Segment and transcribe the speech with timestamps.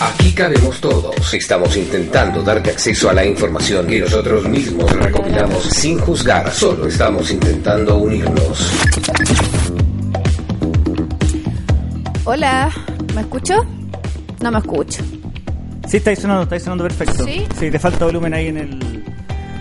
[0.00, 1.34] Aquí cabemos todos.
[1.34, 6.50] Estamos intentando darte acceso a la información que nosotros mismos recopilamos sin juzgar.
[6.50, 8.72] Solo estamos intentando unirnos.
[12.24, 12.70] Hola,
[13.14, 13.66] ¿me escucho?
[14.40, 15.02] No me escucho.
[15.86, 17.24] Sí, estáis sonando, estáis sonando perfecto.
[17.26, 17.46] ¿Sí?
[17.58, 19.04] te falta volumen ahí en el...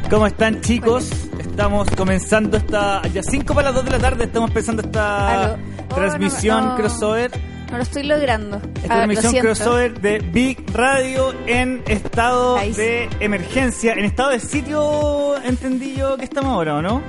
[0.10, 1.10] ¿Cómo están chicos?
[1.38, 3.02] Estamos comenzando esta...
[3.14, 5.58] Ya 5 para las 2 de la tarde estamos empezando esta.
[5.90, 6.76] Oh, transmisión no, no.
[6.78, 7.59] crossover.
[7.72, 8.58] No lo estoy logrando.
[8.58, 9.48] Esta Ah, lo transmisión siento.
[9.48, 12.82] crossover de Big Radio en estado Ahí sí.
[12.82, 17.02] de emergencia, en estado de sitio, entendí yo que estamos ahora, ¿o no?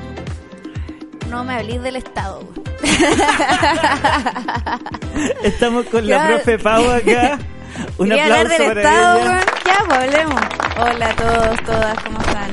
[1.31, 2.43] No me hablís del Estado.
[5.45, 7.39] Estamos con la profe Pau acá.
[7.99, 9.41] Un Quería aplauso hablar del para Estado, ella.
[9.65, 10.41] Ya, pues hablemos.
[10.79, 12.51] Hola a todos, todas, ¿cómo están?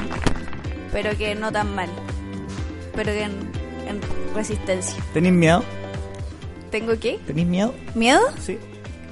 [0.86, 1.90] Espero que no tan mal.
[2.86, 3.32] Espero que en,
[3.88, 4.00] en
[4.36, 5.04] resistencia.
[5.14, 5.64] ¿Tenéis miedo?
[6.72, 7.20] ¿Tengo qué?
[7.26, 7.74] ¿Tenéis miedo?
[7.96, 8.22] ¿Miedo?
[8.40, 8.58] Sí.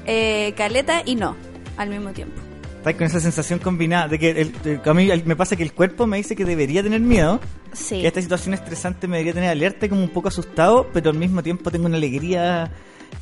[0.05, 1.35] Eh, caleta y no,
[1.77, 2.35] al mismo tiempo.
[2.77, 5.73] Estáis con esa sensación combinada de que el- el- a mí me pasa que el
[5.73, 7.39] cuerpo me dice que debería tener miedo,
[7.73, 8.01] Sí.
[8.01, 11.17] que esta situación estresante me debería tener alerta y como un poco asustado, pero al
[11.17, 12.71] mismo tiempo tengo una alegría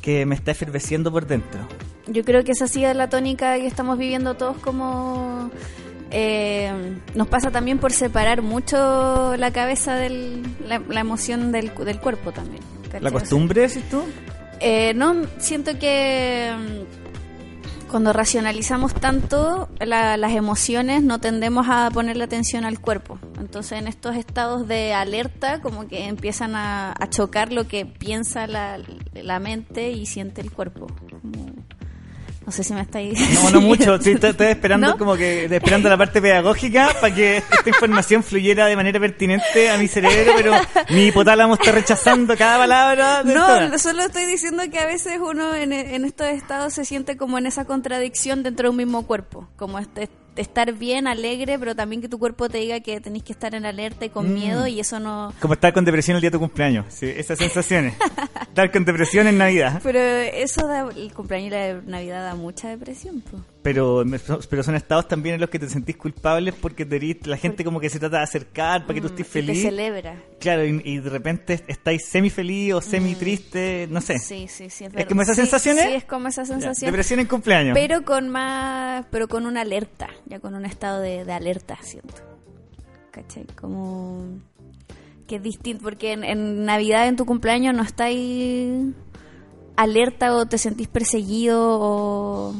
[0.02, 1.60] que me está eferveciendo por dentro.
[2.06, 5.50] Yo creo que esa ha sido la tónica que estamos viviendo todos como...
[6.10, 6.70] eh,
[7.14, 12.30] nos pasa también por separar mucho la cabeza de la, la emoción del, del cuerpo
[12.32, 12.62] también.
[12.94, 13.12] ¿Cachai?
[13.12, 14.02] ¿La costumbre, decís tú?
[14.60, 22.24] Eh, no, siento que mm, cuando racionalizamos tanto la- las emociones no tendemos a ponerle
[22.24, 23.18] atención al cuerpo.
[23.38, 28.46] Entonces en estos estados de alerta como que empiezan a, a chocar lo que piensa
[28.46, 28.78] la,
[29.12, 30.86] la mente y siente el cuerpo.
[32.46, 33.18] No sé si me estáis...
[33.42, 33.94] No, no mucho.
[33.94, 34.98] Estoy, estoy esperando ¿No?
[34.98, 39.78] como que esperando la parte pedagógica para que esta información fluyera de manera pertinente a
[39.78, 40.52] mi cerebro, pero
[40.90, 43.22] mi hipotálamo está rechazando cada palabra.
[43.22, 43.78] de No, esta.
[43.78, 47.46] solo estoy diciendo que a veces uno en, en estos estados se siente como en
[47.46, 52.08] esa contradicción dentro de un mismo cuerpo, como este, estar bien, alegre, pero también que
[52.08, 54.34] tu cuerpo te diga que tenés que estar en alerta y con Mm.
[54.34, 55.32] miedo y eso no...
[55.40, 56.86] Como estar con depresión el día de tu cumpleaños.
[56.88, 57.94] Sí, esas sensaciones.
[58.40, 59.80] estar con depresión en Navidad.
[59.82, 63.42] Pero eso da, el cumpleaños y la Navidad da mucha depresión, pues.
[63.64, 64.04] Pero,
[64.50, 67.80] pero son estados también en los que te sentís culpables porque te la gente como
[67.80, 69.62] que se trata de acercar para que tú estés Mm, y te feliz.
[69.62, 70.16] celebra.
[70.38, 74.16] Claro, y, y de repente estáis semi feliz o semi triste, no sé.
[74.16, 74.18] Mm.
[74.18, 74.84] Sí, sí, sí.
[74.84, 75.84] Es, ¿Es como esas Sí, sensaciones?
[75.86, 76.90] Sí, es como esa sensación.
[76.90, 77.72] Depresión en cumpleaños.
[77.74, 82.20] Pero con más, pero con una alerta, ya con un estado de, de alerta, siento.
[83.12, 83.46] ¿Cachai?
[83.58, 84.26] Como
[85.26, 88.92] que es distinto, porque en, en Navidad, en tu cumpleaños, no estáis
[89.76, 92.54] alerta o te sentís perseguido o...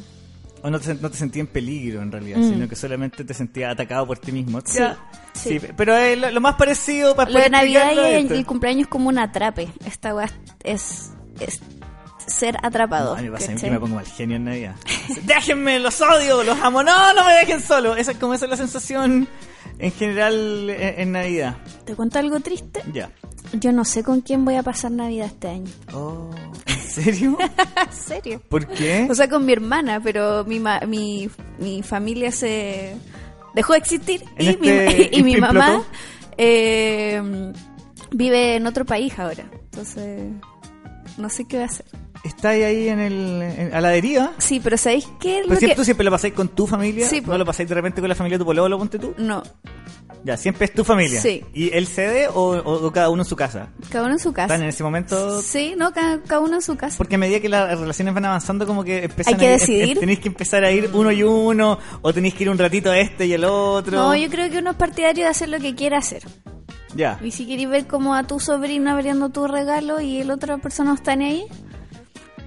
[0.66, 2.48] O no te, no te en peligro en realidad, Mm.
[2.48, 4.60] sino que solamente te sentías atacado por ti mismo.
[4.64, 4.96] Sí, Ya,
[5.34, 5.60] sí.
[5.60, 8.84] sí, pero es lo, lo más parecido para Lo de Navidad y el, el cumpleaños
[8.84, 9.68] es como un atrape.
[9.84, 10.30] Esta weá
[10.62, 11.60] es, es
[12.26, 13.14] ser atrapado.
[13.14, 14.74] A mí me pasa a mí que me pongo mal genio en Navidad.
[15.24, 16.82] Déjenme, los odio, los amo.
[16.82, 17.96] No, no me dejen solo.
[17.96, 19.28] Esa es como esa es la sensación
[19.78, 21.56] en general en, en Navidad.
[21.84, 22.82] ¿Te cuento algo triste?
[22.92, 23.10] Ya.
[23.52, 25.70] Yo no sé con quién voy a pasar Navidad este año.
[25.92, 26.30] Oh,
[26.66, 27.38] ¿en serio?
[27.86, 28.42] ¿En serio?
[28.48, 29.06] ¿Por qué?
[29.10, 32.96] O sea, con mi hermana, pero mi, ma- mi, mi familia se
[33.54, 35.82] dejó de existir y, este mi, y mi mamá
[36.36, 37.52] eh,
[38.10, 39.44] vive en otro país ahora.
[39.70, 40.30] Entonces,
[41.18, 41.86] no sé qué voy a hacer.
[42.24, 44.32] ¿Estáis ahí en el, en- a la deriva?
[44.38, 45.40] Sí, pero ¿sabéis qué?
[45.40, 47.68] es lo siempre, que- tú siempre lo pasáis con tu familia, Sí, ¿no lo pasáis
[47.68, 49.14] de repente con la familia de tu pololo, ponte tú?
[49.18, 49.42] No,
[50.26, 51.20] Ya, siempre es tu familia.
[51.20, 51.44] Sí.
[51.52, 53.68] ¿Y él cede o, o- o cada uno en su casa?
[53.90, 54.54] cada uno en su casa.
[54.54, 55.42] ¿Están en ese momento?
[55.42, 56.96] Sí, no, cada, cada uno en su casa.
[56.96, 59.60] Porque a medida que las relaciones van avanzando, como que empiezan Hay que a ir-
[59.60, 59.98] decidir.
[60.00, 62.98] tenéis que empezar a ir uno y uno, o tenéis que ir un ratito a
[62.98, 63.98] este y el otro.
[63.98, 66.22] No, yo creo que uno es partidario de hacer lo que quiera hacer.
[66.94, 67.18] Ya.
[67.22, 70.90] Y si queréis ver como a tu sobrino abriendo tu regalo y el otra persona
[70.90, 71.46] no está ahí,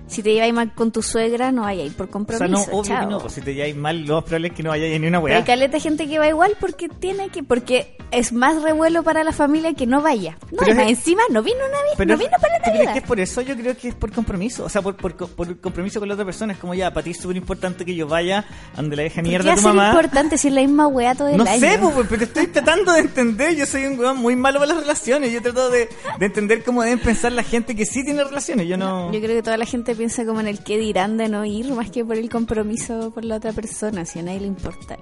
[0.07, 2.45] si te lleváis mal con tu suegra, no vayáis por O compromiso.
[2.63, 2.99] sea, no, obvio chao.
[3.01, 5.07] que no, pues si te lleváis mal, lo más probable es que no vayáis ni
[5.07, 5.37] una Pero weá.
[5.37, 9.33] hay caleta gente que va igual porque tiene que, porque es más revuelo para la
[9.33, 10.37] familia que no vaya.
[10.51, 12.75] No, Pero es- encima no vino una vez, Pero no vino para la ¿tú crees
[12.77, 12.93] Navidad.
[12.93, 13.41] que es por eso?
[13.41, 14.63] Yo creo que es por compromiso.
[14.65, 16.53] O sea, por, por, co- por compromiso con la otra persona.
[16.53, 18.45] Es como ya, para ti es súper importante que yo vaya
[18.75, 19.89] donde la deja ¿Por qué mierda a tu mamá.
[19.89, 21.59] importante si es la misma weá todo el No año?
[21.59, 23.55] sé, pues, pero te estoy tratando de entender.
[23.55, 25.31] Yo soy un weón muy malo para las relaciones.
[25.33, 25.89] Yo trato de,
[26.19, 28.67] de entender cómo deben pensar la gente que sí tiene relaciones.
[28.67, 29.11] Yo no.
[29.11, 31.73] Yo creo que toda la gente piensa como en el que dirán de no ir,
[31.73, 34.97] más que por el compromiso por la otra persona, si a nadie le importa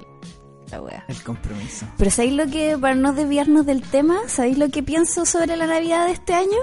[0.72, 1.06] la wea.
[1.08, 1.86] El compromiso.
[1.98, 5.68] Pero ¿sabéis lo que, para no desviarnos del tema, ¿sabéis lo que pienso sobre la
[5.68, 6.58] Navidad de este año?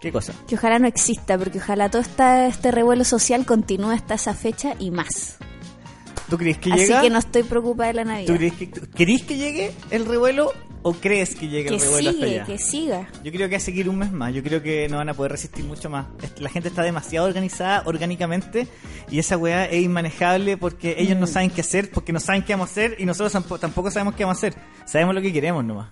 [0.00, 0.32] ¿Qué cosa?
[0.48, 4.74] Que ojalá no exista, porque ojalá todo esta, este revuelo social continúe hasta esa fecha
[4.78, 5.36] y más.
[6.28, 7.02] ¿Tú crees que Así llega?
[7.02, 8.32] que no estoy preocupada de la Navidad.
[8.32, 10.52] ¿Tú crees que, ¿Querís que llegue el revuelo
[10.82, 12.44] o crees que llegue que el revuelo hasta sigue, allá?
[12.44, 13.08] que siga.
[13.24, 14.34] Yo creo que va a seguir un mes más.
[14.34, 16.06] Yo creo que no van a poder resistir mucho más.
[16.38, 18.66] La gente está demasiado organizada orgánicamente
[19.10, 21.20] y esa weá es inmanejable porque ellos Mm.
[21.20, 23.90] no saben qué hacer, porque no saben qué vamos a hacer y nosotros tampo- tampoco
[23.90, 24.54] sabemos qué vamos a hacer.
[24.84, 25.88] Sabemos lo que queremos nomás.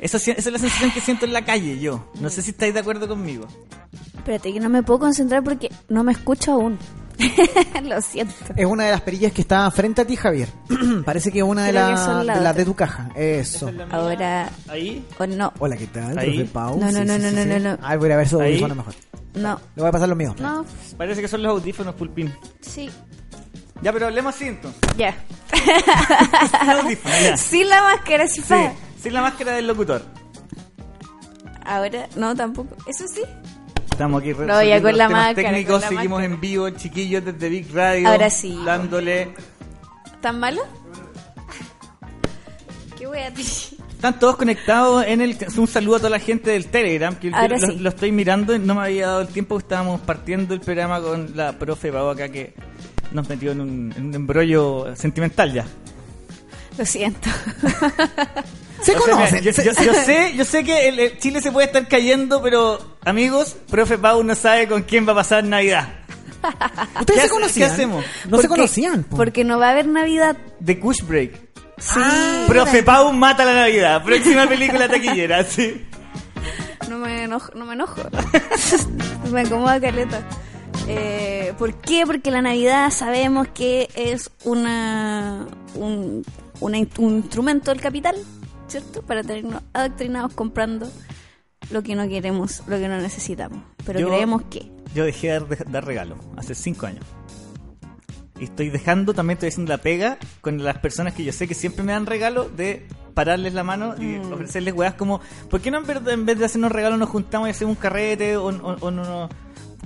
[0.00, 2.10] Eso, esa es la sensación que siento en la calle yo.
[2.20, 3.46] No sé si estáis de acuerdo conmigo.
[4.16, 6.78] Espérate, que no me puedo concentrar porque no me escucho aún.
[7.82, 8.34] Lo siento.
[8.56, 10.48] Es una de las perillas que está frente a ti, Javier.
[11.04, 13.08] Parece que es una de, Creo que la- son la de las de tu caja.
[13.14, 13.70] Eso.
[13.90, 15.04] Ahora, Ahí.
[15.18, 16.16] o no, Hola, ¿qué tal?
[16.18, 16.36] Ahí.
[16.36, 16.78] Profe Pau.
[16.78, 17.48] No, no, Sí, no, sí, no, sí, no, sí.
[17.48, 17.78] no, no.
[17.82, 18.50] Ah, voy a ver su Ahí.
[18.52, 18.94] audífono mejor.
[19.34, 20.34] no, Le voy a pasar los míos.
[20.38, 20.64] no,
[20.96, 22.32] Parece que son los audífonos pulpín.
[22.60, 22.90] sí,
[23.82, 24.80] Ya, pero hablemos así entonces.
[24.96, 25.14] ya.
[26.60, 27.36] Sin audífonos, ya.
[27.36, 28.72] Sin la máscara, sí, Sí, fa.
[29.02, 30.02] sin la máscara del locutor.
[31.64, 32.74] Ahora, no, tampoco.
[32.86, 33.22] Eso sí.
[33.92, 36.34] Estamos aquí No, ya con la máscara, técnicos, con la seguimos máscara.
[36.34, 38.08] en vivo, chiquillos, desde Big Radio.
[38.08, 38.58] Ahora sí.
[38.64, 39.34] Dándole.
[40.20, 40.62] ¿Tan malo?
[42.98, 43.78] ¿Qué voy a decir?
[43.90, 45.36] Están todos conectados en el.
[45.56, 47.78] Un saludo a toda la gente del Telegram, que Ahora lo, sí.
[47.78, 49.58] lo estoy mirando no me había dado el tiempo.
[49.58, 52.54] Estábamos partiendo el programa con la profe Pau acá que
[53.12, 55.66] nos metió en un, en un embrollo sentimental ya.
[56.78, 57.28] Lo siento.
[58.82, 59.42] Se O sea, conocen.
[59.42, 62.42] yo, se- yo- yo sé, yo sé que el, el Chile se puede estar cayendo,
[62.42, 65.88] pero amigos, profe Pau no sabe con quién va a pasar Navidad.
[67.00, 67.68] ¿Ustedes ¿Qué se conocían?
[67.68, 68.04] qué hacemos?
[68.24, 69.04] No ¿Por se conocían.
[69.04, 69.16] po.
[69.16, 70.36] Porque no va a haber Navidad.
[70.64, 71.40] The Kush Break.
[71.78, 72.00] Sí.
[72.48, 74.02] Profe Pau mata la Navidad.
[74.04, 75.86] Próxima película taquillera, sí.
[76.90, 77.52] No me enojo.
[77.54, 78.00] No me, enojo.
[79.32, 80.20] me acomoda caleta.
[80.88, 82.04] Eh, ¿Por qué?
[82.06, 85.46] Porque la Navidad sabemos que es una,
[85.76, 86.24] un,
[86.60, 88.16] una un instrumento del capital,
[88.72, 89.02] ¿cierto?
[89.02, 90.90] Para tenernos adoctrinados comprando
[91.70, 93.62] lo que no queremos, lo que no necesitamos.
[93.86, 94.70] Pero Yo- creemos que.
[94.94, 97.04] Yo dejé de dar, dar regalo hace cinco años.
[98.40, 101.54] Y estoy dejando, también estoy haciendo la pega con las personas que yo sé que
[101.54, 104.32] siempre me dan regalo de pararles la mano y Mm.
[104.32, 107.76] ofrecerles weas como, ¿por qué no en vez, de, hacernos regalos nos juntamos y hacemos
[107.76, 109.28] un carrete o, o- o no- o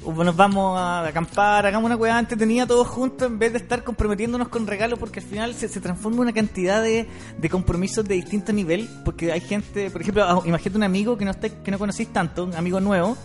[0.04, 4.48] nos vamos a acampar, hagamos una wea entretenida todos juntos en vez de estar comprometiéndonos
[4.48, 7.06] con regalos porque al final se, se transforma en una cantidad de,
[7.38, 11.24] de compromisos de distinto nivel porque hay gente, por ejemplo, ah, imagínate un amigo que
[11.24, 13.16] no, está, que no conocís tanto, un amigo nuevo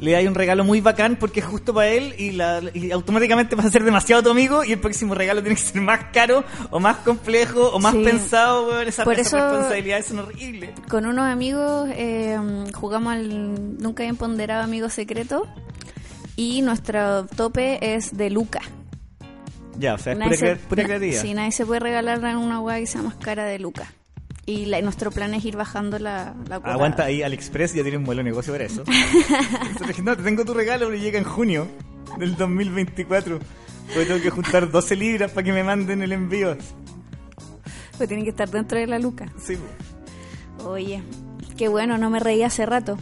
[0.00, 3.56] le dais un regalo muy bacán porque es justo para él y, la, y automáticamente
[3.56, 6.44] vas a ser demasiado tu amigo y el próximo regalo tiene que ser más caro
[6.70, 8.04] o más complejo o más Sí.
[8.04, 8.86] pensado, weón.
[8.86, 10.70] Esas, Por esas eso- responsabilidades son horribles.
[10.88, 12.38] Con unos amigos eh,
[12.74, 15.48] jugamos al nunca bien ponderado amigo secreto
[16.38, 18.60] y nuestro tope es de Luca.
[19.76, 21.20] Ya, o sea, es pura, se- pura creatividad.
[21.22, 23.92] Sí, nadie se puede regalar una hueá que sea más cara de Luca.
[24.46, 26.72] Y la- nuestro plan es ir bajando la, la cuota.
[26.72, 28.84] Aguanta ahí, AliExpress ya tiene un buen negocio para eso.
[30.04, 31.66] No, te tengo tu regalo, pero llega en junio
[32.18, 33.40] del 2024.
[33.94, 36.56] Pues tengo que juntar 12 libras para que me manden el envío.
[37.96, 39.26] Pues tiene que estar dentro de la Luca.
[39.44, 39.56] Sí.
[40.64, 41.02] Oye,
[41.56, 42.96] qué bueno, no me reí hace rato.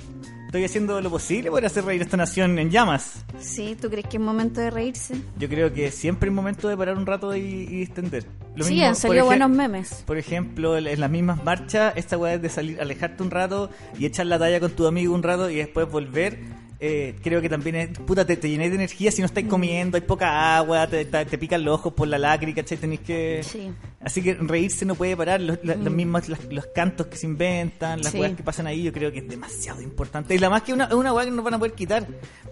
[0.57, 3.25] Estoy haciendo lo posible por hacer reír a esta nación en llamas.
[3.39, 5.15] Sí, ¿tú crees que es momento de reírse?
[5.39, 8.25] Yo creo que siempre es momento de parar un rato y, y distender.
[8.55, 10.03] Lo sí, mismo, han salido buenos memes.
[10.07, 13.69] Por ejemplo, en en las mismas marchas, esta weá es de salir, alejarte un rato
[13.99, 16.39] y echar la talla con tu amigo un rato y después volver.
[16.79, 19.97] Eh, creo que también es, puta, te, te llenáis de energía si no estáis comiendo,
[19.97, 22.77] hay poca agua, te, te, te pican los ojos por la lacri, ¿cachai?
[22.79, 23.41] Tenéis que...
[23.43, 23.71] Sí.
[24.01, 27.27] Así que reírse no puede parar, los, la- los mismos, los, los cantos que se
[27.27, 28.19] inventan, las Sí.
[28.21, 30.35] weas que pasan ahí, yo creo que es demasiado importante.
[30.35, 32.07] Y la más que una, una weá que no van a poder quitar.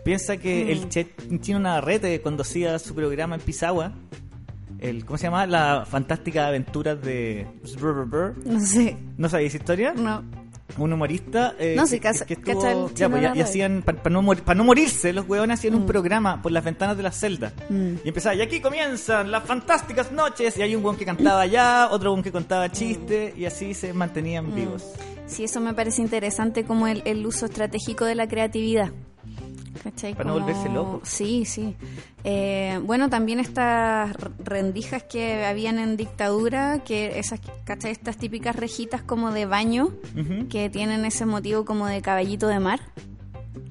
[0.05, 1.07] Piensa que el che,
[1.41, 3.93] chino Navarrete, cuando hacía su programa en Pisagua,
[4.81, 5.47] el, ¿cómo se llama?
[5.47, 7.47] La fantástica aventuras de...
[8.45, 8.97] No sé.
[9.17, 9.95] ¿No sabéis historia?
[9.95, 10.25] No.
[10.79, 11.55] Un humorista.
[11.59, 13.43] eh, No, sí, que, que cacha el ya, chino pues, ya- y Navarrete.
[13.43, 17.03] hacían, para no, pa no morirse, los huevones hacían un programa por las ventanas de
[17.03, 17.53] las celdas.
[17.69, 17.95] Mm.
[18.05, 20.57] Y empezaba, y aquí comienzan las fantásticas noches.
[20.57, 23.93] Y hay un hueón que cantaba allá, otro hueón que contaba chistes, y así se
[23.93, 24.55] mantenían Mm.
[24.55, 24.85] vivos.
[25.27, 28.91] Sí, eso me parece interesante como el, el uso estratégico de la creatividad.
[29.83, 30.15] ¿Cachai?
[30.15, 31.01] Para no Como- volverse loco.
[31.05, 31.75] Sí, sí.
[32.23, 37.91] Eh, bueno, también estas rendijas que habían en dictadura, que esas, ¿cachai?
[37.93, 39.91] Estas típicas rejitas como de baño,
[40.49, 42.81] que tienen ese motivo como de caballito de mar.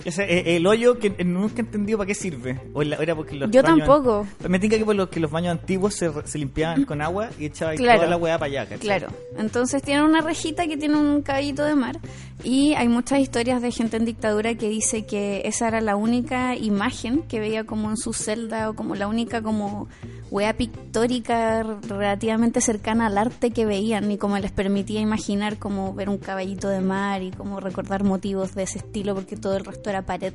[0.05, 2.59] Ese, eh, el hoyo que nunca he entendido para qué sirve.
[2.73, 4.27] O la- era porque los Yo baños- tampoco.
[4.47, 7.77] Me tinca que por los que los baños antiguos se, limpiaban con agua y echaban
[7.77, 7.99] Claro.
[7.99, 8.79] toda la hueá para allá, ¿cachai?
[8.79, 9.07] Claro.
[9.37, 11.99] Entonces tiene una rejita que tiene un caballito de mar
[12.45, 16.55] Y hay muchas historias de gente en dictadura que dice que esa era la única
[16.57, 19.87] imagen que veía como en su celda o como la única como
[20.29, 26.09] wea pictórica relativamente cercana al arte que veían y como les permitía imaginar como ver
[26.09, 29.89] un caballito de mar y como recordar motivos de ese estilo porque todo el resto
[29.89, 30.33] era pared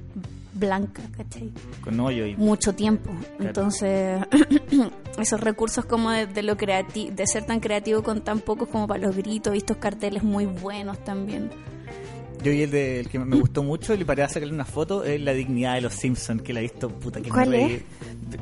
[0.54, 1.52] blanca, ¿cachai?
[1.82, 2.36] Con hoyo y...
[2.36, 3.10] Mucho tiempo.
[3.38, 4.20] Entonces,
[5.18, 8.86] esos recursos como de, de lo creativo, de ser tan creativo con tan pocos como
[8.86, 11.50] para los gritos y estos carteles muy buenos también.
[12.42, 14.64] Yo vi el, de, el que me gustó mucho y le paré a sacarle una
[14.64, 17.56] foto, es La dignidad de los Simpsons, que la he visto, puta, que ¿Cuál me
[17.56, 17.72] reí.
[17.74, 17.82] es?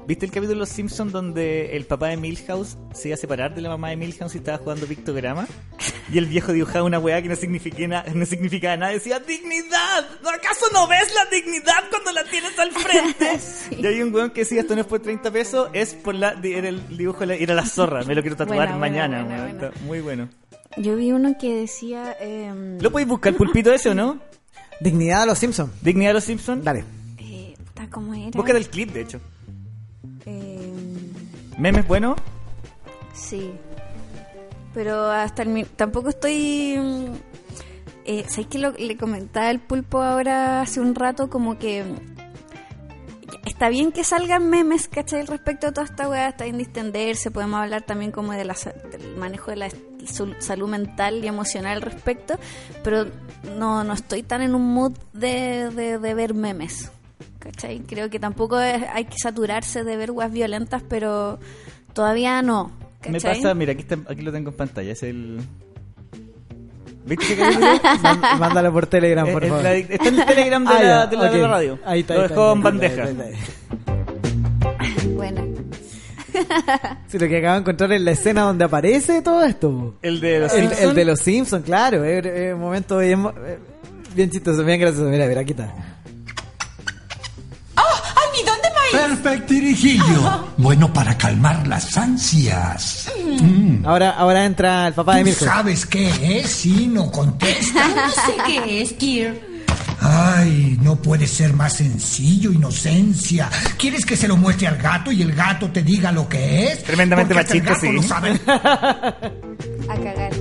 [0.07, 3.55] ¿Viste el capítulo de los Simpsons donde el papá de Milhouse se iba a separar
[3.55, 5.47] de la mamá de Milhouse y estaba jugando pictograma?
[6.13, 10.07] Y el viejo dibujaba una weá que no significaba, na- no significaba nada, decía, ¡dignidad!
[10.21, 13.39] ¿Acaso no ves la dignidad cuando la tienes al frente?
[13.41, 13.77] Sí.
[13.81, 16.39] Y hay un weón que decía, esto no es por 30 pesos, es por la,
[16.45, 19.49] era el dibujo, era la zorra, me lo quiero tatuar mañana.
[19.51, 20.29] Está muy bueno.
[20.77, 22.17] Yo vi uno que decía...
[22.21, 24.19] em, ¿Lo podéis buscar, pulpito ese o no?
[24.81, 25.73] Dignidad de los Simpsons.
[25.83, 26.63] ¿Dignidad de los Simpsons?
[26.65, 26.85] Dale.
[27.19, 27.55] eh,
[27.91, 28.31] ¿Cómo era?
[28.35, 29.21] Búscate el clip, de hecho.
[30.27, 31.13] Em,
[31.59, 32.17] ¿Memes bueno?
[33.15, 33.51] Sí.
[34.75, 36.77] Pero hasta el mi- tampoco estoy.
[36.79, 37.13] mm,
[38.09, 41.29] Eh, ¿Sabes que lo, le comentaba el pulpo ahora hace un rato?
[41.31, 41.85] Como que.
[43.45, 45.25] Está bien que salgan memes, ¿cachai?
[45.27, 47.31] Respecto a toda esta weá, está bien distenderse.
[47.31, 48.55] Podemos hablar también como de la,
[48.91, 49.69] del manejo de la
[50.07, 52.39] su- salud mental y emocional al respecto.
[52.85, 53.07] Pero
[53.57, 56.91] no, no estoy tan en un mood de, de, de ver memes.
[57.39, 57.81] ¿Cachai?
[57.81, 61.39] Creo que tampoco es- hay que saturarse de ver weas violentas, pero
[61.95, 62.71] todavía no.
[63.09, 63.37] Me ¿cachai?
[63.41, 65.41] pasa, mira, aquí, está, aquí lo tengo en pantalla, es el...
[67.07, 67.67] ¿Viste ese capítulo?
[68.03, 69.63] Má- Mándalo por Telegram, por Eh, eh, favor.
[69.65, 71.51] la- está en el Telegram de, Ah, la, ya, de la- de la ok.
[71.53, 71.79] radio.
[71.87, 72.15] Ahí está.
[72.15, 73.05] Lo ahí dejó en ahí bandeja.
[73.05, 75.07] está, ahí está.
[75.17, 75.43] Bueno.
[77.09, 79.71] Sí, lo que acabo de encontrar es la escena donde aparece todo esto.
[79.71, 79.95] po.
[80.03, 80.83] El de los El, Simpsons.
[80.83, 82.05] el de los Simpsons, claro.
[82.05, 83.59] Es es un momento bien, eh,
[84.15, 85.09] bien chistoso, bien gracioso.
[85.09, 85.73] Mira, mira, aquí está.
[89.23, 90.45] Perfectirijillo.
[90.59, 93.11] Bueno para calmar las ansias.
[93.43, 93.85] Mm.
[93.87, 95.45] Ahora, ahora entra el papá de ¿Tú Mirko.
[95.45, 96.51] sabes qué es?
[96.51, 97.87] Sí, no contesta.
[97.95, 99.65] No sé qué es, Kir.
[100.01, 103.51] Ay, no puede ser más sencillo, inocencia.
[103.79, 106.83] ¿Quieres que se lo muestre al gato y el gato te diga lo que es?
[106.85, 107.91] Tremendamente Porque machista, sí.
[107.93, 108.33] no sabe.
[108.47, 110.33] A cagar.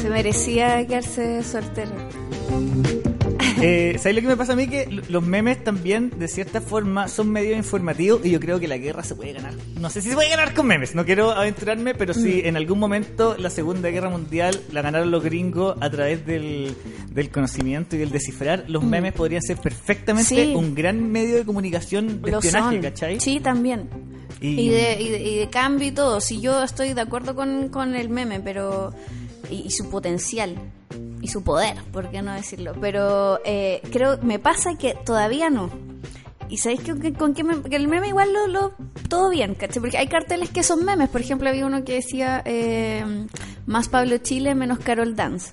[0.00, 1.92] Se merecía quedarse soltero.
[3.62, 4.66] Eh, ¿Sabes lo que me pasa a mí?
[4.66, 8.76] Que los memes también, de cierta forma, son medio informativos y yo creo que la
[8.76, 9.54] guerra se puede ganar.
[9.80, 12.48] No sé si se puede ganar con memes, no quiero aventurarme, pero sí, Mm.
[12.48, 16.74] en algún momento la Segunda Guerra Mundial la ganaron los gringos a través del,
[17.10, 18.64] del conocimiento y del descifrar.
[18.68, 20.48] Los memes podrían ser perfectamente Mm.
[20.48, 20.54] Sí.
[20.54, 22.82] un gran medio de comunicación de Lo espionaje, son.
[22.82, 23.20] ¿cachai?
[23.20, 23.88] Sí, también.
[24.40, 26.20] Y- Y, de, y, de, y de cambio y todo.
[26.20, 28.92] Si yo estoy de acuerdo con, con el meme, pero.
[29.50, 30.56] Y, y su potencial.
[31.24, 32.74] Y su poder, ¿por qué no decirlo?
[32.78, 35.70] Pero eh, creo, me pasa que todavía no.
[36.50, 38.74] Y sabéis que, con qué me- el meme igual lo, lo-
[39.08, 39.80] todo bien, ¿cachai?
[39.80, 41.08] Porque hay carteles que son memes.
[41.08, 43.26] Por ejemplo, había uno que decía eh,
[43.64, 45.50] más Pablo Chile, menos Carol Dance.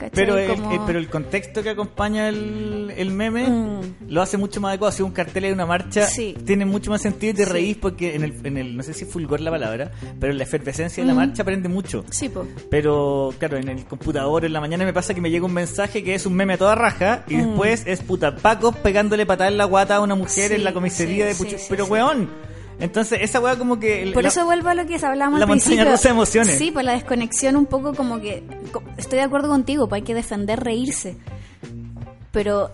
[0.00, 0.10] ¿Cachai?
[0.14, 3.80] Pero el, Como- el- pero el contexto que acompaña el, el meme Mm.
[4.08, 4.92] lo hace mucho más adecuado.
[4.92, 6.34] Si un cartel de una marcha Sí.
[6.44, 7.50] tiene mucho más sentido y te Sí.
[7.52, 10.44] reís porque en el, en el, no sé si fulgor la palabra, pero en la
[10.44, 11.16] efervescencia de la Mm.
[11.16, 12.04] marcha aprende mucho.
[12.10, 12.46] Sí, po.
[12.70, 16.02] Pero claro, en el computador en la mañana me pasa que me llega un mensaje
[16.02, 19.58] que es un meme a toda raja y después es puta pacos pegándole patada en
[19.58, 20.48] la guata a una mujer Mm.
[20.48, 22.28] Sí, en la comisaría de sí, Pero weón.
[22.80, 24.02] Entonces esa weá como que...
[24.02, 26.58] el- Por la- eso vuelvo a lo que hablamos la al montaña rusa de emociones.
[26.58, 28.42] Sí, pues la desconexión un poco como que...
[28.96, 31.16] Estoy de acuerdo contigo, pues hay que defender reírse.
[32.32, 32.70] Pero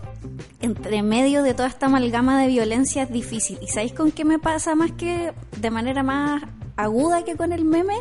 [0.61, 3.57] entre medio de toda esta amalgama de violencia es difícil.
[3.61, 6.43] ¿Y sabéis con qué me pasa más que de manera más
[6.75, 7.95] aguda que con el meme?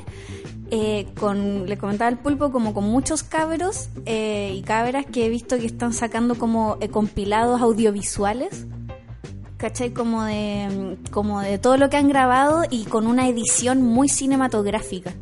[0.71, 5.29] Eh, con, le comentaba al pulpo como con muchos cabros eh, y cabras que he
[5.29, 8.67] visto que están sacando como eh, compilados audiovisuales
[9.57, 9.91] ¿cachai?
[9.91, 15.13] Como de, como de todo lo que han grabado y con una edición muy cinematográfica.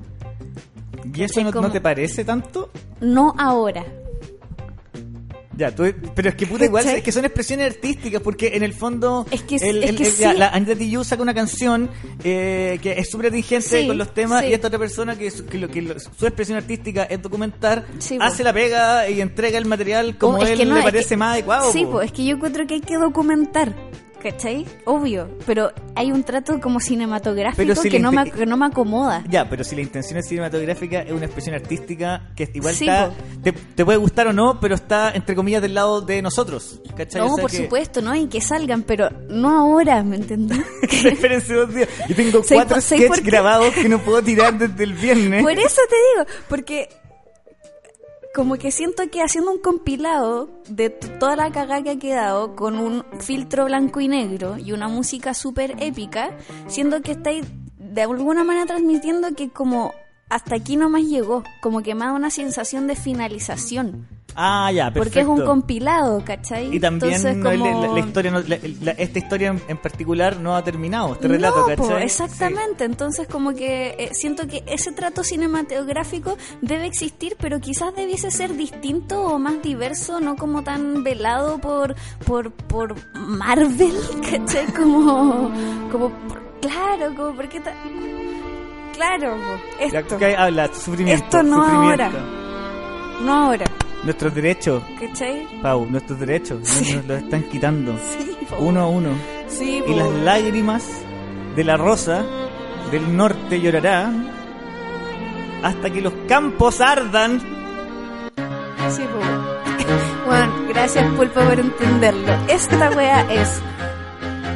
[1.14, 2.70] ¿Y eso no, como- no te parece tanto?
[3.00, 3.84] No ahora.
[5.56, 5.84] Ya, tú-
[6.16, 9.42] pero es que puta igual, es que son expresiones artísticas, porque en el fondo Es
[9.42, 10.38] que- el, es el- que el- ya, sí.
[10.38, 11.90] la Anita Tijoux saca una canción
[12.24, 14.48] eh, que es súper Sí, con los temas sí.
[14.48, 17.84] y esta otra persona que, su- que, lo, que lo- su expresión artística es documentar,
[18.00, 21.34] Sí, hace la pega y entrega el material como Oh, él no, le parece más
[21.34, 21.70] adecuado.
[21.70, 21.92] Sí, po.
[21.92, 23.76] pues es que yo encuentro que hay que documentar.
[24.24, 24.64] ¿Cachai?
[24.86, 25.28] Obvio.
[25.44, 29.22] Pero hay un trato como cinematográfico si que, no me, que no me acomoda.
[29.28, 33.10] Ya, pero si la intención es cinematográfica, es una expresión artística que igual Sí, está.
[33.42, 36.80] Te, te puede gustar o no, pero está entre comillas del lado de nosotros.
[36.96, 37.20] ¿Cachai?
[37.20, 38.14] No, O sea por que- supuesto, ¿no?
[38.14, 40.58] Y que salgan, pero no ahora, ¿me entendés?
[40.82, 41.88] Espérense dos días.
[42.08, 45.42] Yo tengo ¿Sabes cuatro sketches grabados que no puedo tirar desde el viernes.
[45.42, 46.88] Por eso te digo, porque
[48.34, 52.78] como que siento que haciendo un compilado de toda la cagada que ha quedado con
[52.78, 56.36] un filtro blanco y negro y una música súper épica,
[56.66, 57.46] siento que estáis
[57.78, 59.94] de alguna manera transmitiendo que como
[60.28, 65.00] hasta aquí nomás llegó, como que me da una sensación de finalización, Ah, ya, perfecto.
[65.04, 66.74] porque es un compilado, ¿cachai?
[66.74, 70.56] Y también Entonces, no, como- la, la historia, no- la- esta historia en, particular no
[70.56, 71.88] ha terminado, este relato, no, ¿cachai?
[71.88, 72.84] po, exactamente.
[72.84, 78.54] Entonces, como que eh, siento que ese trato cinematográfico debe existir, pero quizás debiese ser
[78.56, 81.94] distinto o más diverso, no como tan velado por
[82.26, 83.94] por, por Marvel,
[84.30, 84.66] ¿cachai?
[84.74, 85.50] Como,
[85.92, 87.74] como por- claro, como porque ta-
[88.94, 91.24] claro, po, Ya esto, que habla, sufrimiento.
[91.24, 92.04] Esto no sufrimiento.
[92.04, 92.24] ahora.
[93.22, 93.64] no ahora,
[94.04, 95.46] Nuestros derechos, ¿cachai?
[95.62, 97.94] Pau, nuestros derechos, nos- nos los están quitando.
[98.18, 98.36] Sí.
[98.58, 99.08] Uno a uno.
[99.48, 100.84] Sí, Y las lágrimas
[101.56, 102.22] de la rosa
[102.90, 104.30] del norte llorarán
[105.62, 107.40] hasta que los campos ardan.
[108.90, 109.18] Sí, po.
[110.26, 112.32] Bueno, gracias Pulpo por entenderlo.
[112.48, 113.60] Esta wea es.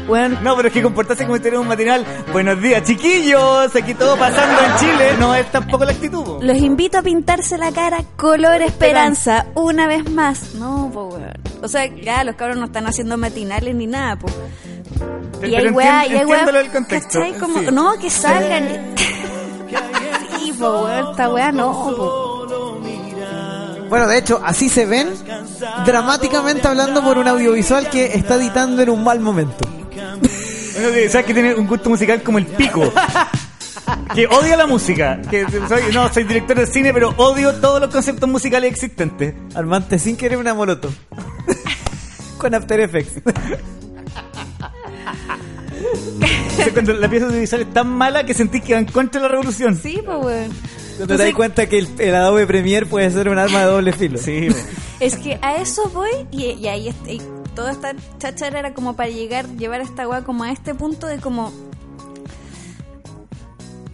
[0.09, 2.05] No, pero es que comportarse como si tuviera un matinal.
[2.33, 3.75] Buenos días, chiquillos.
[3.77, 5.17] Aquí todo pasando en Chile.
[5.19, 6.25] No es tampoco la actitud.
[6.25, 6.39] po.
[6.41, 10.55] los invito a pintarse la cara color esperanza una vez más.
[10.55, 11.33] No, po, weón.
[11.63, 14.29] O sea, ya los cabros no están haciendo matinales ni nada, po.
[15.47, 16.39] Y hay weá, y hay weá.
[16.41, 17.19] entiéndelo el contexto.
[17.21, 17.39] ¿Cachai?
[17.39, 17.67] Como, Sí.
[17.71, 18.69] no, que salgan.
[20.39, 22.79] Sí, po, weón, esta weá no, po.
[23.91, 25.09] Bueno, de hecho, así se ven
[25.87, 29.68] dramáticamente hablando por un audiovisual que está editando en un mal momento.
[30.81, 32.93] Bueno, que sabes que tiene un gusto musical como el pico.
[34.15, 35.19] Que odia la música.
[35.31, 39.33] Que soy, no, soy director de cine, pero odio todos los conceptos musicales existentes.
[39.55, 40.93] Armante sin querer una moloto.
[42.39, 43.23] Con After Effects.
[46.19, 49.21] O sea, cuando la pieza audiovisual es tan mala que sentís que va en contra
[49.21, 49.77] de la revolución.
[49.81, 50.51] Sí, po, weón.
[50.99, 53.93] Cuando te das cuenta que el, el Adobe Premiere puede ser un arma de doble
[53.93, 54.19] filo.
[54.19, 54.49] Sí,
[55.01, 57.21] Es que a eso voy y, y ahí est- y
[57.59, 61.09] toda esta cháchara era como para llegar, llevar a esta weá como a este punto
[61.09, 61.53] de como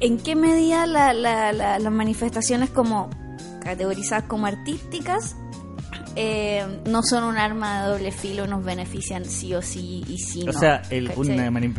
[0.00, 3.08] en qué medida la- la- la- las manifestaciones como
[3.62, 5.34] categorizadas como artísticas
[6.16, 10.42] eh, no son un arma de doble filo, nos benefician sí o sí y sí
[10.42, 10.52] O no.
[10.52, 10.82] sea,
[11.16, 11.74] una mani-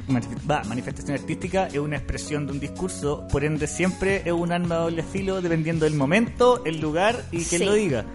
[0.68, 4.82] manifestación artística es una expresión de un discurso, por ende siempre es un arma de
[4.82, 7.66] doble filo dependiendo del momento, el lugar y quién Sí.
[7.66, 8.06] lo diga.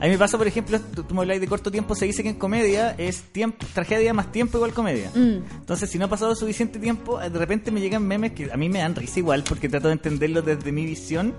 [0.00, 2.28] A mí me pasa, por ejemplo, tú, me habláis de corto tiempo, se dice que
[2.30, 5.10] en comedia es tiempo, tragedia más tiempo igual comedia.
[5.14, 5.38] Mm.
[5.60, 8.68] Entonces, si no ha pasado suficiente tiempo, de repente me llegan memes que a mí
[8.68, 11.34] me dan risa igual porque trato de entenderlo desde mi visión,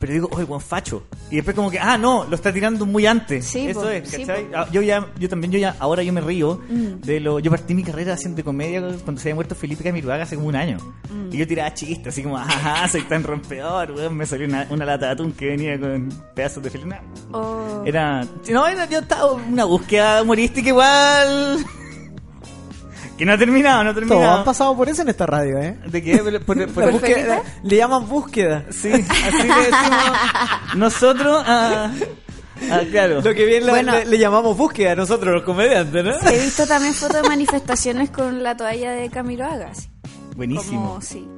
[0.00, 1.04] pero digo, oye, buen facho.
[1.30, 3.44] Y después como que, ah, no, lo está tirando muy antes.
[3.44, 4.44] Sí, Eso po, es, sí, ¿cachai?
[4.50, 4.56] po.
[4.56, 7.00] Ah, yo ya, yo también, yo ya, ahora yo me río Mm.
[7.02, 10.34] de lo, yo partí mi carrera haciendo comedia cuando se había muerto Felipe Camiroaga hace
[10.36, 10.78] como un año.
[11.10, 11.32] Mm.
[11.32, 14.84] Y yo tiraba chistes, así como, ajá, soy tan rompedor, weón, me salió una, una
[14.84, 16.96] lata de atún que venía con pedazos de Felipe.
[17.32, 17.82] Oh.
[17.86, 17.99] Era,
[18.50, 21.64] no, era, yo estaba en una búsqueda humorística igual.
[23.18, 24.38] que no ha terminado, no ha Todos terminado.
[24.38, 25.78] han pasado por eso en esta radio, ¿eh?
[25.86, 26.18] ¿De qué?
[26.18, 28.64] Por- por- por- La búsqueda- le llaman búsqueda.
[28.70, 29.02] Sí, así
[29.48, 30.18] le decimos
[30.76, 31.84] nosotros a...
[32.70, 33.20] a- claro.
[33.20, 33.92] Lo que bien le- Bueno.
[33.92, 36.12] le, le llamamos búsqueda a nosotros los comediantes, ¿no?
[36.30, 39.88] He visto también fotos de manifestaciones con la toalla de Camilo Agas.
[40.36, 40.88] Buenísimo.
[40.88, 41.28] Como, sí.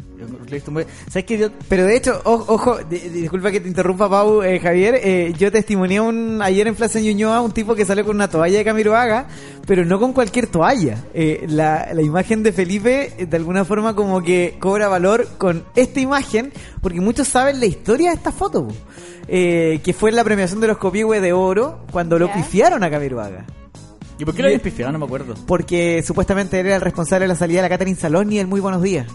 [1.08, 1.38] ¿Sabes qué?
[1.38, 5.00] Yo, Pero de hecho, o- ojo, di- di- disculpa que te interrumpa, Pau, eh, Javier.
[5.02, 8.58] eh, yo testimonié un, ayer en Plaza Ñuñoa un tipo que salió con una toalla
[8.58, 9.26] de Camiroaga,
[9.66, 11.04] pero no con cualquier toalla.
[11.14, 15.64] Eh, la, la imagen de Felipe, eh, de alguna forma, como que cobra valor con
[15.74, 18.68] esta imagen, porque muchos saben la historia de esta foto.
[19.28, 22.90] Eh, que fue en la premiación de los Copihue de Oro, cuando lo pifiaron a
[22.90, 23.46] Camiroaga.
[24.18, 24.92] ¿Y por qué lo habían pifiado?
[24.92, 25.34] No me acuerdo.
[25.46, 28.60] Porque supuestamente él era el responsable de la salida de la Catherine Saloni el Muy
[28.60, 29.06] Buenos Días.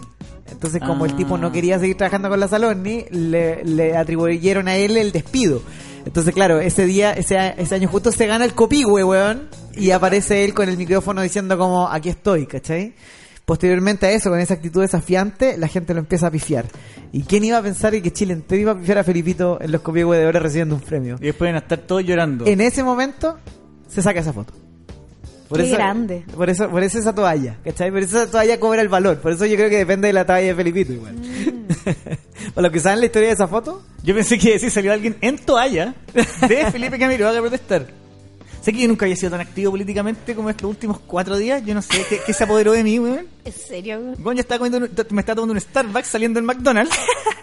[0.50, 1.16] Entonces, como el Ah.
[1.16, 5.62] tipo no quería seguir trabajando con la Saloni, le, le atribuyeron a él el despido.
[6.06, 9.48] Entonces, claro, ese día, ese, ese año justo se gana el copigüe, weón.
[9.76, 12.94] Y aparece él con el micrófono diciendo como, aquí estoy, ¿cachai?
[13.44, 16.66] Posteriormente a eso, con esa actitud desafiante, la gente lo empieza a pifiar.
[17.12, 19.80] ¿Y quién iba a pensar que Chile entero iba a pifiar a Felipito en los
[19.82, 21.16] copigüe de oro recibiendo un premio?
[21.20, 22.46] Y después van a estar todos llorando.
[22.46, 23.38] En ese momento
[23.86, 24.52] se saca esa foto.
[25.50, 26.24] Qué grande.
[26.36, 27.90] Por eso, por eso esa toalla, ¿cachai?
[27.90, 29.18] Por eso esa toalla cobra el valor.
[29.18, 31.14] Por eso yo creo que depende de la talla de Felipito igual.
[31.14, 31.68] Mm.
[32.54, 35.16] Para los que saben la historia de esa foto, Yo pensé que sí salió alguien
[35.20, 35.94] en toalla
[36.48, 37.86] de Felipe Camiroaga a protestar.
[38.60, 41.64] Sé que yo nunca había sido tan activo políticamente como estos últimos cuatro días.
[41.64, 43.26] Yo no sé qué, qué se apoderó de mí, weón.
[43.44, 43.98] ¿En serio?
[44.18, 46.94] Weón, yo estaba comiendo, un- me estaba tomando un Starbucks saliendo del McDonald's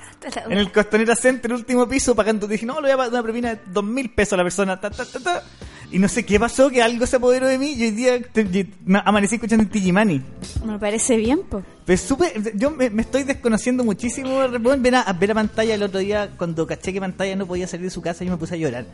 [0.50, 2.48] en el Costanera Center, último piso, pagando.
[2.48, 4.80] Dije, no, le voy a pagar una propina de dos mil pesos a la persona.
[4.80, 5.44] ta, ta, ta, ta.
[5.96, 7.72] Y no sé qué pasó, que algo se apoderó de mí.
[7.72, 10.22] Y hoy día te- y- me amanecí escuchando en Digimani.
[10.66, 11.64] Me parece bien, po.
[11.86, 14.30] Pero súper- yo me, me estoy desconociendo muchísimo.
[14.60, 17.66] Bueno, ver a, ver a pantalla el otro día, cuando caché que pantalla no podía
[17.66, 18.86] salir de su casa, yo me puse a llorar.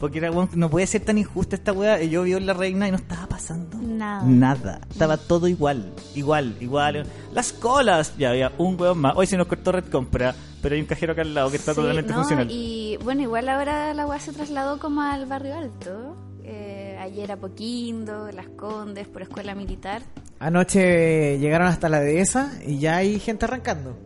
[0.00, 2.02] Porque era, weón, no puede ser tan injusta esta weá.
[2.02, 4.24] Yo vi la reina y no estaba pasando Nada.
[4.26, 4.80] nada.
[4.90, 7.06] Estaba todo igual, igual, igual.
[7.34, 9.12] Las colas, ya había un weón más.
[9.16, 11.72] Hoy se nos cortó Red Compra, pero hay un cajero acá al lado que está
[11.72, 12.48] Sí, totalmente no, funcional.
[12.50, 16.16] Y bueno, igual ahora la weá se trasladó como al barrio alto.
[16.50, 20.00] Eh, ayer a Poquindo, Las Condes, por escuela militar.
[20.38, 23.98] Anoche llegaron hasta la dehesa y ya hay gente arrancando.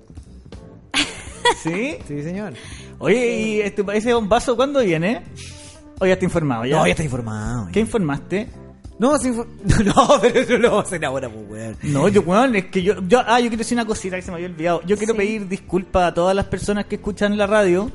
[1.62, 1.98] ¿Sí?
[2.08, 2.54] Sí, señor.
[2.98, 5.22] Oye, ¿y este, ese bombazo cuándo viene?
[6.00, 6.78] Hoy ya está informado, ¿ya?
[6.78, 7.68] No, ya está informado.
[7.72, 8.48] ¿Qué informaste?
[8.98, 9.46] No, infor-
[9.84, 11.76] no, pero eso lo vamos a hacer ahora, pues, weón.
[11.84, 14.30] No, yo, weón, es que yo, yo, ah, yo quiero decir una cosita que se
[14.30, 14.82] me había olvidado.
[14.82, 15.18] Yo quiero Sí.
[15.18, 17.90] pedir disculpas a todas las personas que escuchan la radio,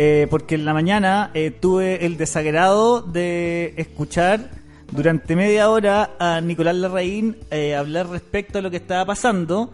[0.00, 4.48] eh, porque en la mañana eh, tuve el desagrado de escuchar
[4.92, 9.72] durante media hora a Nicolás Larraín eh, hablar respecto a lo que estaba pasando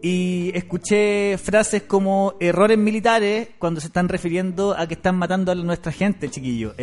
[0.00, 5.56] y escuché frases como errores militares cuando se están refiriendo a que están matando a
[5.56, 6.74] nuestra gente, chiquillo.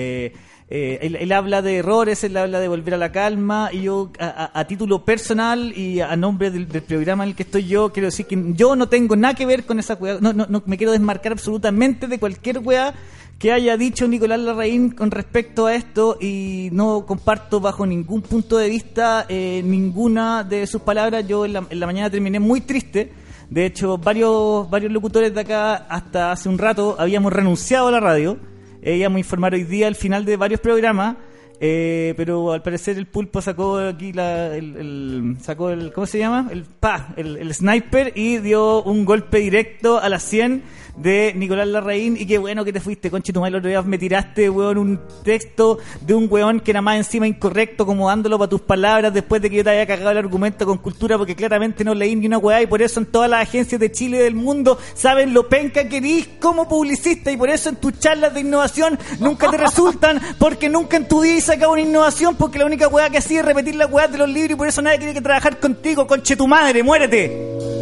[0.74, 4.64] Eh, él, habla de errores, él habla de volver a la calma y yo a,
[4.70, 8.26] título personal y a nombre del, del programa en el que estoy yo quiero decir
[8.26, 10.94] que yo no tengo nada que ver con esa weá, no, no, no me quiero
[10.94, 12.94] desmarcar absolutamente de cualquier weá
[13.38, 18.58] que haya dicho Nicolás Larraín con respecto a esto y no comparto bajo ningún punto
[18.58, 21.28] de vista eh, ninguna de sus palabras.
[21.28, 23.12] Yo en la, en la mañana terminé muy triste.
[23.50, 28.00] De hecho, varios, varios locutores de acá hasta hace un rato habíamos renunciado a la
[28.00, 28.51] radio.
[28.82, 31.15] Eh, íbamos a informar hoy día al final de varios programas.
[31.63, 36.17] eh, pero al parecer el pulpo sacó aquí la, el, el- sacó el ¿cómo se
[36.17, 36.50] llama?
[36.52, 40.63] el pa el, el sniper y dio un golpe directo a la 100
[40.95, 43.97] de Nicolás Larraín y qué bueno que te fuiste, conche tu madre, otro día me
[43.97, 48.49] tiraste, weón, un texto de un weón que era más encima incorrecto, como dándolo para
[48.49, 51.84] tus palabras después de que yo te había cagado el argumento con cultura porque claramente
[51.84, 54.21] no leí ni una weá y por eso en todas las agencias de Chile y
[54.21, 58.34] del mundo saben lo penca que eres como publicista y por eso en tus charlas
[58.34, 62.60] de innovación nunca te resultan porque nunca en tu vida has sacado una innovación porque
[62.60, 64.82] la única weá que hacía es repetir la weá de los libros y por eso
[64.82, 67.81] nadie quiere que trabajar contigo, conche tu madre, muérete.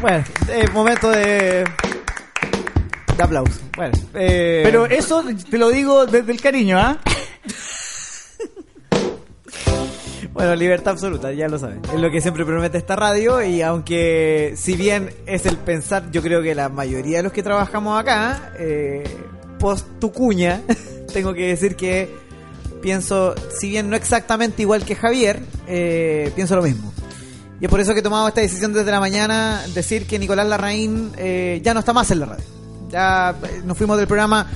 [0.00, 1.64] Bueno, es momento de.
[3.16, 3.60] de aplauso.
[3.76, 6.98] Bueno, eh, Pero eso te lo digo desde el cariño, ¿ah?
[10.32, 11.80] Bueno, libertad absoluta, ya lo saben.
[11.92, 16.22] Es lo que siempre promete esta radio y aunque si bien es el pensar, yo
[16.22, 19.02] creo que la mayoría de los que trabajamos acá, eh,
[19.58, 20.62] post tu cuña,
[21.12, 22.14] tengo que decir que
[22.80, 26.92] pienso, si bien no exactamente igual que Javier, eh, pienso lo mismo.
[27.60, 30.46] Y es por eso que he tomado esta decisión desde la mañana, decir que Nicolás
[30.46, 32.44] Larraín eh, ya no está más en la radio.
[32.88, 34.46] Ya eh, nos fuimos del programa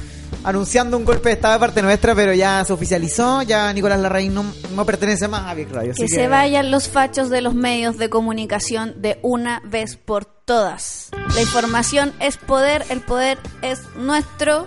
[0.45, 4.35] anunciando un golpe de estado de parte nuestra, pero ya se oficializó, ya Nicolás Larraín
[4.35, 5.93] no, no pertenece más a Big Radio.
[5.95, 10.25] Que así se vayan los fachos de los medios de comunicación de una vez por
[10.25, 11.11] todas.
[11.35, 14.67] La información es poder, el poder es nuestro.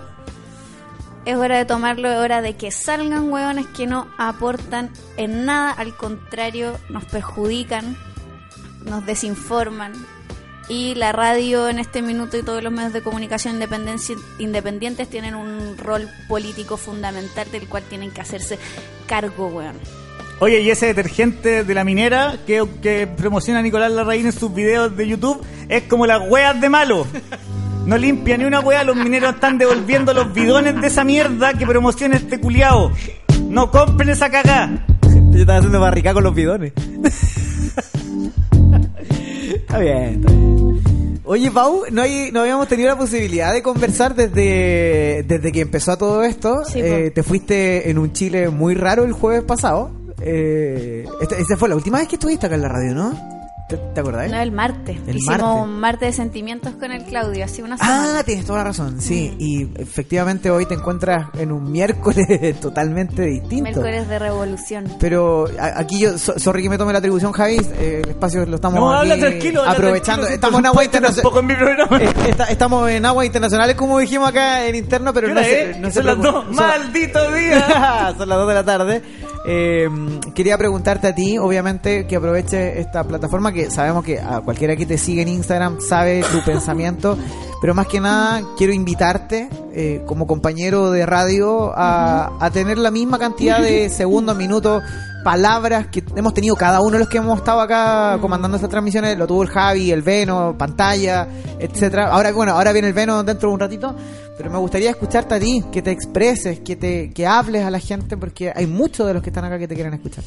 [1.24, 5.72] Es hora de tomarlo, es hora de que salgan hueones que no aportan en nada,
[5.72, 7.96] al contrario, nos perjudican,
[8.86, 9.92] nos desinforman.
[10.68, 13.60] Y la radio en este minuto y todos los medios de comunicación
[14.38, 18.58] independientes tienen un rol político fundamental del cual tienen que hacerse
[19.06, 19.76] cargo, weón.
[20.40, 24.94] Oye, y ese detergente de la minera que, que promociona Nicolás Larraín en sus videos
[24.96, 27.06] de YouTube es como las weas de malo.
[27.86, 31.64] No limpia ni una wea, los mineros están devolviendo los bidones de esa mierda que
[31.64, 32.90] promociona este culiao.
[33.48, 34.84] No compren esa cagá.
[35.30, 36.72] Yo estaba haciendo barricada con los bidones.
[39.66, 41.20] está bien, está bien.
[41.28, 45.98] Oye, Pau, ¿no, hay, no habíamos tenido la posibilidad de conversar desde, desde que empezó
[45.98, 46.64] todo esto.
[46.64, 49.90] Sí, Eh, te fuiste en un Chile muy raro el jueves pasado.
[50.20, 51.04] Eh,
[51.36, 53.35] esa fue la última vez que estuviste acá en la radio, ¿no?
[53.68, 54.30] ¿Te, te acordás?
[54.30, 54.96] No, el martes.
[55.08, 55.62] El Hicimos martes.
[55.64, 58.22] un martes de sentimientos con el Claudio, así una Ah, semana.
[58.22, 59.34] tienes toda la razón, sí.
[59.40, 62.26] Y efectivamente hoy te encuentras en un miércoles
[62.60, 63.64] totalmente distinto.
[63.64, 64.84] Miércoles de revolución.
[65.00, 68.54] Pero aquí yo, so- sorry que me tome la atribución, Javi, eh, el espacio lo
[68.54, 69.60] estamos No, aquí habla tranquilo.
[69.62, 70.26] habla aprovechando.
[70.26, 71.32] tranquilo, estamos en agua internacional.
[71.40, 71.98] en mi programa.
[72.02, 75.70] Eh, esta- estamos en aguas internacionales, como dijimos acá en interno, pero ¿Qué no se,
[75.70, 75.78] es?
[75.80, 76.46] no se Son las preocupen.
[76.50, 76.56] dos.
[76.56, 78.14] ¡Maldito día!
[78.16, 79.02] Son las 2 de la tarde.
[79.48, 79.88] Eh,
[80.34, 84.86] quería preguntarte a ti, obviamente, que aproveche esta plataforma que sabemos que a cualquiera que
[84.86, 87.16] te sigue en Instagram sabe tu pensamiento,
[87.60, 92.90] pero más que nada quiero invitarte eh, como compañero de radio a, a tener la
[92.90, 94.82] misma cantidad de segundos, minutos,
[95.26, 99.18] palabras que hemos tenido cada uno de los que hemos estado acá comandando estas transmisiones,
[99.18, 101.26] lo tuvo el Javi, el Veno, pantalla,
[101.58, 102.12] etcétera.
[102.12, 103.96] Ahora bueno, ahora viene el Veno dentro de un ratito,
[104.36, 107.80] pero me gustaría escucharte a ti, que te expreses, que te que hables a la
[107.80, 110.22] gente porque hay muchos de los que están acá que te quieren escuchar.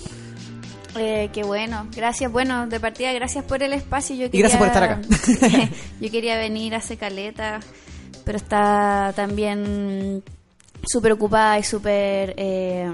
[0.98, 2.30] Eh, qué bueno, gracias.
[2.30, 4.18] Bueno, de partida, gracias por el espacio.
[4.18, 5.02] Yo Y gracias por estar acá.
[6.02, 7.62] yo quería venir hace caleta,
[8.26, 10.22] pero está también
[10.86, 12.92] súper ocupada y súper eh,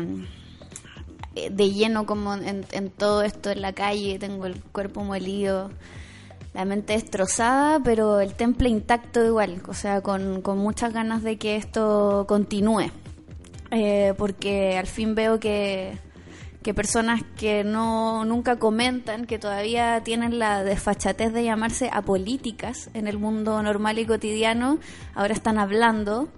[1.36, 5.70] de lleno como en, en todo esto en la calle, tengo el cuerpo molido,
[6.54, 11.38] la mente destrozada, pero el temple intacto igual, o sea, con, con muchas ganas de
[11.38, 12.92] que esto continúe,
[13.72, 15.98] Eh, porque al fin veo que,
[16.64, 23.08] que personas que no nunca comentan, que todavía tienen la desfachatez de llamarse apolíticas en
[23.08, 24.78] el mundo normal y cotidiano,
[25.14, 26.30] ahora están hablando,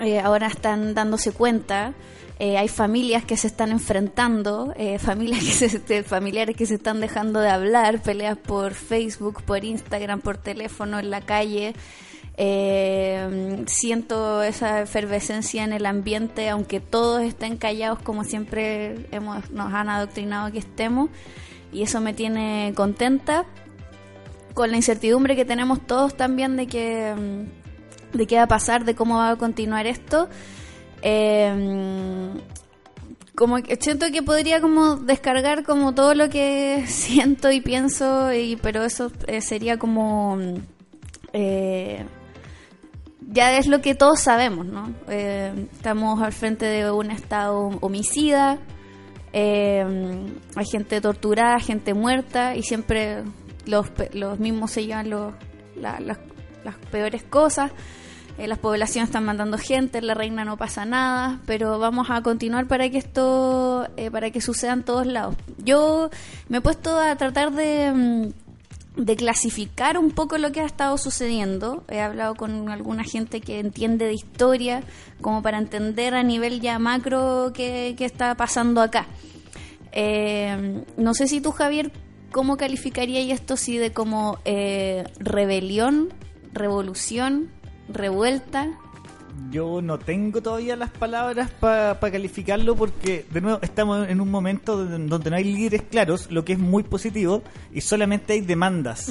[0.00, 1.94] eh, ahora están dándose cuenta.
[2.38, 6.74] Eh, hay familias que se están enfrentando, eh, familias que se, de- familiares que se
[6.74, 11.74] están dejando de hablar, peleas por Facebook, por Instagram, por teléfono, en la calle.
[12.40, 19.74] Eh, siento esa efervescencia en el ambiente, aunque todos estén callados como siempre hemos, nos
[19.74, 21.10] han adoctrinado que estemos,
[21.72, 23.44] y eso me tiene contenta
[24.54, 28.84] con la incertidumbre que tenemos todos también de que mm, de qué va a pasar,
[28.84, 30.28] de cómo va a continuar esto.
[31.02, 32.30] Eh,
[33.34, 38.56] como que siento que podría como descargar como todo lo que siento y pienso, y,
[38.56, 40.54] pero eso eh, sería como mm,
[41.32, 42.04] eh,
[43.30, 44.92] ya es lo que todos sabemos, ¿no?
[45.08, 48.58] Eh, estamos al frente de un estado homicida,
[49.32, 49.84] eh,
[50.56, 53.22] hay gente torturada, gente muerta y siempre
[53.66, 55.34] los, los mismos se llevan los-
[55.76, 56.18] la- las
[56.90, 57.70] peores cosas.
[58.38, 62.22] Eh, las poblaciones están mandando gente, en la reina no pasa nada, pero vamos a
[62.22, 65.34] continuar para que esto, eh, para que suceda en todos lados.
[65.64, 66.08] Yo
[66.48, 70.98] me he puesto a tratar de, mm, de clasificar un poco lo que ha estado
[70.98, 71.82] sucediendo.
[71.88, 74.84] He hablado con alguna gente que entiende de historia,
[75.20, 79.06] como para entender a nivel ya macro qué, qué está pasando acá.
[79.92, 81.90] Eh, no sé si tú, Javier,
[82.30, 86.12] ¿cómo calificarías esto si de como eh, rebelión,
[86.52, 87.50] revolución,
[87.88, 88.68] revuelta?
[89.50, 94.76] Yo no tengo todavía las palabras para calificarlo porque, de nuevo, estamos en un momento
[94.76, 99.10] donde donde no hay líderes claros, lo que es muy positivo, y solamente hay demandas.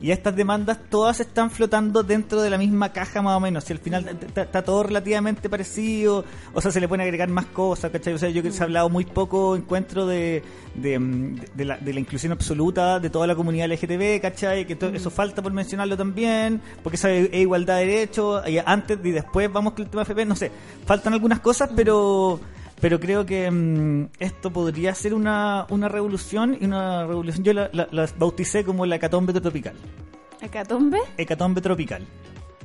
[0.00, 3.68] Y estas demandas todas están flotando dentro de la misma caja más o menos.
[3.70, 6.24] Y al final está todo relativamente parecido.
[6.52, 8.12] O sea, se le pueden agregar más cosas, ¿cachai?
[8.12, 10.42] O sea, yo que se ha hablado muy poco encuentro de,
[10.74, 14.66] de, mm, de la, de la inclusión absoluta de toda la comunidad LGTB, ¿cachai?
[14.66, 16.60] Que eso falta por mencionarlo también.
[16.82, 18.46] Porque esa es igualdad de derechos.
[18.48, 20.26] y Antes y después vamos con el tema FP.
[20.26, 20.50] No sé,
[20.84, 22.38] faltan algunas cosas, pero
[22.80, 27.70] pero creo que mm, esto podría ser una, una revolución y una revolución yo la,
[27.72, 29.74] la- la bauticé como la hecatombe tropical.
[30.40, 30.98] ¿Hecatombe?
[31.16, 32.06] hecatombe tropical.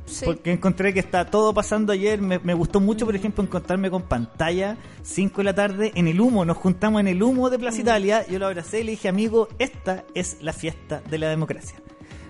[0.05, 0.25] Sí.
[0.25, 4.01] porque encontré que está todo pasando ayer me, me gustó mucho por ejemplo encontrarme con
[4.01, 7.79] pantalla 5 de la tarde en el humo nos juntamos en el humo de Plaza
[7.79, 11.77] Italia yo lo abracé y le dije amigo esta es la fiesta de la democracia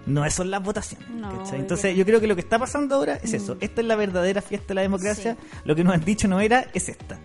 [0.06, 3.34] no son las votaciones No, entonces yo creo que lo que está pasando ahora es
[3.34, 6.40] eso esta es la verdadera fiesta de la democracia lo que nos han dicho no
[6.40, 7.18] era es esta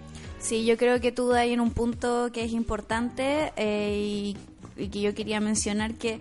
[0.47, 4.37] Sí, yo creo que tú hay en un punto que es importante eh, y,
[4.81, 6.21] y que yo quería mencionar que,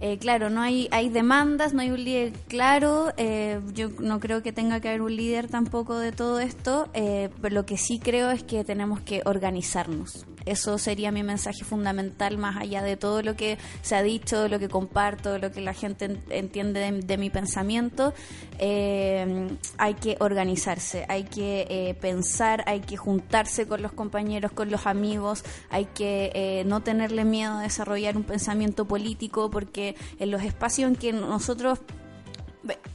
[0.00, 4.42] eh, claro, no hay, hay demandas, no hay un líder claro, eh, yo no creo
[4.42, 7.98] que tenga que haber un líder tampoco de todo esto, eh, pero lo que sí
[7.98, 10.24] creo es que tenemos que organizarnos.
[10.46, 14.58] Eso sería mi mensaje fundamental, más allá de todo lo que se ha dicho, lo
[14.58, 18.14] que comparto, lo que la gente en- entiende de, de mi pensamiento.
[18.58, 24.70] Eh, hay que organizarse, hay que eh, pensar, hay que juntarse con los compañeros, con
[24.70, 30.30] los amigos, hay que eh, no tenerle miedo a desarrollar un pensamiento político, porque en
[30.30, 31.78] los espacios en que nosotros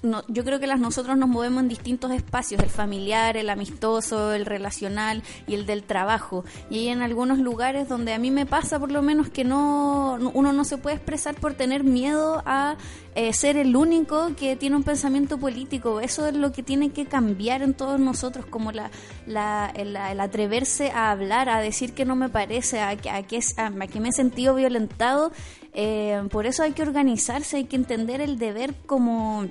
[0.04, 4.34] no, yo creo que las nosotros nos movemos en distintos espacios, el familiar, el amistoso,
[4.34, 6.44] el relacional y el del trabajo.
[6.70, 10.18] Y hay en algunos lugares donde a mí me pasa por lo menos que no
[10.20, 12.76] no- uno no se puede expresar por tener miedo a
[13.16, 16.00] eh, ser el único que tiene un pensamiento político.
[16.02, 18.92] Eso es lo que tiene que cambiar en todos nosotros, como la,
[19.26, 23.24] la- el, el atreverse a hablar, a decir que no me parece, a, que- a,
[23.24, 25.32] que, a, a que me he sentido violentado.
[25.74, 29.48] Eh, por eso hay que organizarse, hay que entender el deber como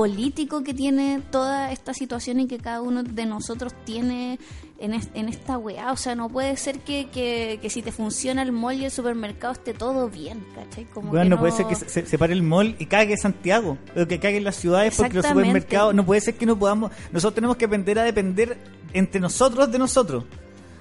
[0.00, 4.38] político que tiene toda esta situación y que cada uno de nosotros tiene
[4.78, 5.90] en, es- en esta weá.
[5.90, 8.90] O sea, no puede ser que, que, que si te funciona el mall y el
[8.90, 10.84] supermercado esté todo bien, ¿cachai?
[10.84, 13.78] Como Bueno, que no puede ser que se, se- pare el mall y cague Santiago,
[13.96, 17.34] o que cague las ciudades porque los supermercados, no puede ser que no podamos, nosotros
[17.36, 18.58] tenemos que aprender a depender
[18.92, 20.24] entre nosotros de nosotros.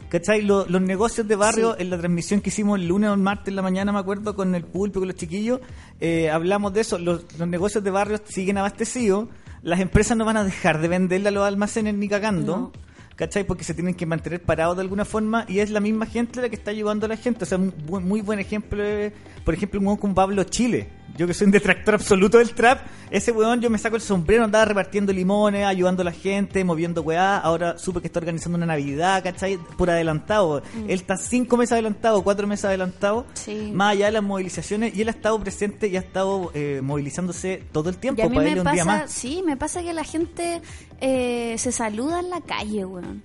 [0.10, 0.41] ¿Cachai?
[0.44, 1.82] Lo- los negocios de barrio, Sí.
[1.84, 4.36] en la transmisión que hicimos el lunes o el martes en la mañana, me acuerdo,
[4.36, 5.60] con el pulpo, con los chiquillos,
[6.00, 6.98] eh, hablamos de eso.
[7.00, 9.28] Los, los negocios de barrio siguen abastecidos,
[9.63, 12.56] las empresas no van a dejar de venderle a los almacenes ni cagando.
[12.58, 12.72] No.
[13.15, 13.46] ¿Cachai?
[13.46, 16.50] Porque se tienen que mantener parados de alguna forma y es la misma gente la
[16.50, 17.46] que está ayudando a la gente.
[17.46, 19.13] O sea, un buen- muy buen ejemplo, es,
[19.46, 23.32] por ejemplo, un como Pablo Chile, Yo que soy un detractor absoluto del trap, ese
[23.32, 27.38] weón yo me saco el sombrero, andaba repartiendo limones, ayudando a la gente, moviendo weá.
[27.38, 29.58] Ahora supe que está organizando una Navidad, ¿cachai?
[29.78, 30.62] Por adelantado.
[30.75, 33.25] Él está cinco meses adelantado, cuatro meses adelantado.
[33.34, 33.71] Sí.
[33.73, 34.95] Más allá de las movilizaciones.
[34.95, 38.30] Y él ha estado presente y ha estado eh, movilizándose todo el tiempo Y a
[38.30, 39.12] mí para me irle un día más.
[39.12, 40.62] sí, me pasa que la gente
[40.99, 43.23] eh, se saluda en la calle, weón.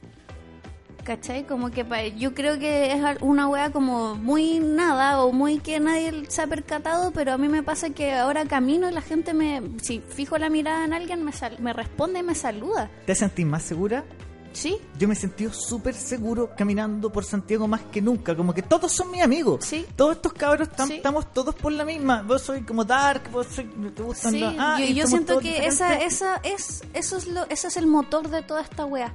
[1.05, 1.45] ¿Cachai?
[1.47, 5.81] Como que pa- yo creo que es una weá como muy nada o muy que
[5.81, 9.33] nadie se ha percatado, pero a mí me pasa que ahora camino y la gente
[9.35, 12.91] me, si fijo la mirada en alguien, me, sal- me responde y me saluda.
[13.07, 14.05] ¿Te sentís más segura?
[14.53, 14.77] ¿Sí?
[14.99, 18.37] Yo me he sentido súper seguro caminando por Santiago más que nunca.
[18.37, 19.65] Como que todos son mis amigos.
[19.65, 19.87] Sí.
[19.95, 20.95] Todos estos cabros tam- Sí.
[20.97, 22.23] estamos todos por la misma.
[22.23, 25.95] Vos soy como Dark, vos soy, te gustan Sí, los- ah, yo, siento que esa,
[25.99, 29.15] esa es, eso es lo, ese es el motor de toda esta wea.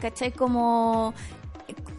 [0.00, 0.32] ¿Cachai?
[0.32, 1.12] Como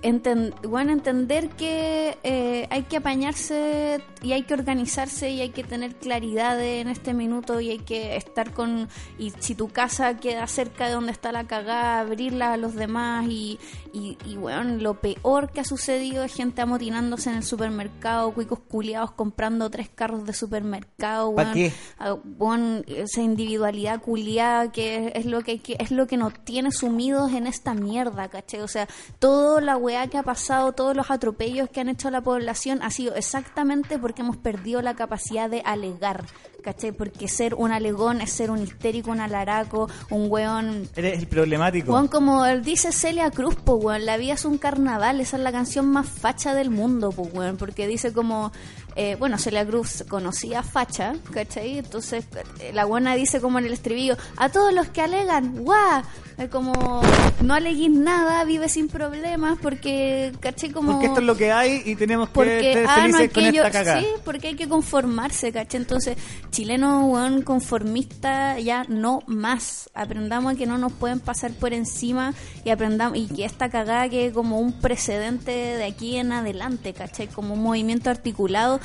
[0.01, 5.63] enten- bueno, entender que eh, hay que apañarse y hay que organizarse y hay que
[5.63, 8.87] tener claridad en este minuto y hay que estar con
[9.17, 13.25] y si tu casa queda cerca de donde está la cagada abrirla a los demás
[13.27, 13.59] y,
[13.93, 18.59] y, y, bueno lo peor que ha sucedido es gente amotinándose en el supermercado cuicos
[18.59, 21.53] culiados comprando tres carros de supermercado ¿Pa weón.
[21.53, 21.73] qué?
[21.97, 26.71] Ah, bueno, esa individualidad culiada que es lo que, que es lo que nos tiene
[26.71, 28.61] sumidos en esta mierda, ¿cachai?
[28.61, 28.87] O sea,
[29.19, 32.81] toda la weá que ha pasado, todos los atropellos que han hecho a la población
[32.81, 36.23] ha sido exactamente porque hemos perdido la capacidad de alegar,
[36.63, 36.93] ¿cachai?
[36.93, 41.91] Porque ser un alegón es ser un histérico, un alaraco, un weón Eres el problemático.
[41.91, 45.51] Weón, como dice Celia Cruz, po, weón, la vida es un carnaval, esa es la
[45.51, 48.53] canción más facha del mundo, po, weón, porque dice como,
[48.95, 51.77] eh, bueno, Celia Cruz conocía facha, ¿cachai?
[51.77, 52.25] Entonces
[52.59, 56.03] eh, la buena dice como en el estribillo, a todos los que alegan, guau,
[56.37, 57.01] es como,
[57.43, 60.71] no aleguís nada, vive sin problemas, porque, ¿cachai?
[60.71, 60.93] Como...
[60.93, 63.99] Porque esto es lo que hay y tenemos que Porque, ah, no, con aquello, esta
[63.99, 65.81] sí, porque hay que conformarse, ¿cachai?
[65.81, 66.17] Entonces,
[66.49, 69.89] chileno, weón, conformista, ya no más.
[69.93, 72.33] Aprendamos que no nos pueden pasar por encima
[72.65, 77.27] y aprendamos, y que esta cagada quede como un precedente de aquí en adelante, ¿cachai?
[77.27, 78.80] Como un movimiento articulado,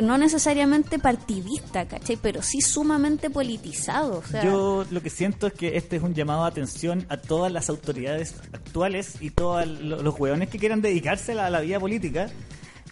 [0.00, 2.16] no, necesariamente partidista, ¿cachai?
[2.20, 4.22] Pero sí sumamente politizado.
[4.42, 7.68] Yo lo que siento es que este es un llamado de atención a todas las
[7.68, 12.28] autoridades actuales y todos lo- los hueones que quieran dedicarse a la vida política.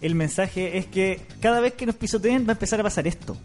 [0.01, 3.35] El mensaje es que cada vez que nos pisoteen va a empezar a pasar esto.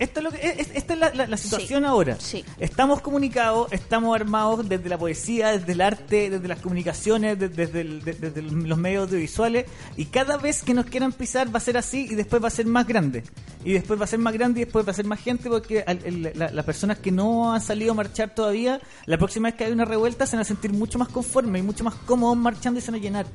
[0.00, 2.16] Esto es lo que, es- esta es la, la- la situación Sí, ahora.
[2.18, 2.44] sí.
[2.58, 7.82] Estamos comunicados, estamos armados desde la poesía, desde el arte, desde las comunicaciones, de- desde,
[7.82, 11.60] el- de- desde los medios audiovisuales y cada vez que nos quieran pisar va a
[11.60, 13.22] ser así y después va a ser más grande.
[13.64, 15.84] Y después va a ser más grande y después va a ser más gente porque
[15.86, 19.58] al- el- la- las personas que no han salido a marchar todavía, la próxima vez
[19.58, 22.38] que hay una revuelta se van a sentir mucho más conformes y mucho más cómodos
[22.38, 23.26] marchando y se van a llenar.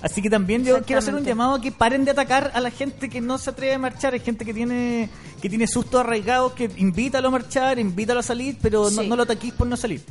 [0.00, 2.70] Así que también yo quiero hacer un llamado a que paren de atacar a la
[2.70, 4.12] gente que no se atreve a marchar.
[4.14, 5.08] Hay gente que tiene
[5.40, 9.08] que tiene sustos arraigados, que invítalo a marchar, invítalo a salir, pero no, Sí.
[9.08, 10.02] no lo ataquís por no salir.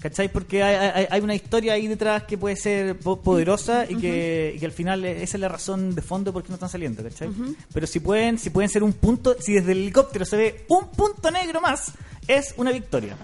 [0.00, 0.30] ¿Cachai?
[0.30, 4.52] Porque hay, hay- hay una historia ahí detrás que puede ser po- poderosa y, que,
[4.54, 6.68] y que al final eh, esa es la razón de fondo por qué no están
[6.68, 7.28] saliendo, ¿cachai?
[7.74, 10.86] Pero si pueden, si pueden ser un punto, si desde el helicóptero se ve un
[10.92, 11.90] punto negro más,
[12.28, 13.16] es una victoria.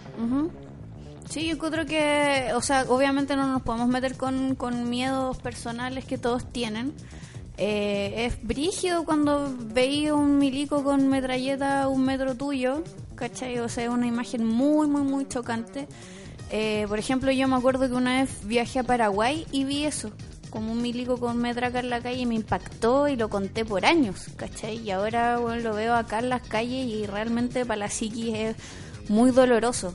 [1.31, 6.05] Sí, yo creo que, o sea, obviamente no nos podemos meter con, con miedos personales
[6.05, 6.93] que todos tienen.
[7.57, 12.83] Eh, es brígido cuando veía un milico con metralleta a un metro tuyo,
[13.15, 13.59] ¿cachai?
[13.61, 15.87] O sea, es una imagen muy, muy, muy chocante.
[16.51, 20.11] Eh, por ejemplo, yo me acuerdo que una vez viajé a Paraguay y vi eso,
[20.51, 23.87] como un milico con metraca en la calle y me impactó y lo conté por
[23.87, 24.79] años, ¿cachai?
[24.79, 28.57] Y ahora bueno, lo veo acá en las calles y realmente para la psiquis es
[29.09, 29.95] muy doloroso.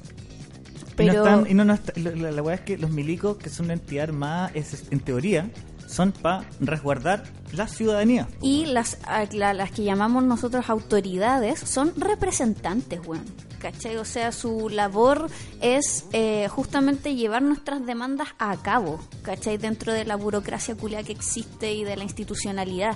[0.98, 2.92] Y no Pero están- y no, no está- la, la, la weá es que los
[2.92, 5.50] milicos, que son una entidad armada, es, en teoría,
[5.90, 7.24] son para resguardar
[7.54, 8.28] la ciudadanía.
[8.42, 8.98] y las,
[9.32, 13.26] la- las que llamamos nosotros autoridades son representantes, weón.
[13.60, 13.98] ¿Cachai?
[13.98, 15.28] O sea, su labor
[15.60, 19.58] es eh, justamente llevar nuestras demandas a cabo, ¿cachai?
[19.58, 22.96] Dentro de la burocracia culia que existe y de la institucionalidad.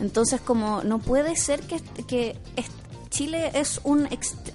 [0.00, 2.36] Entonces, como no puede ser que, que
[3.08, 4.06] Chile es un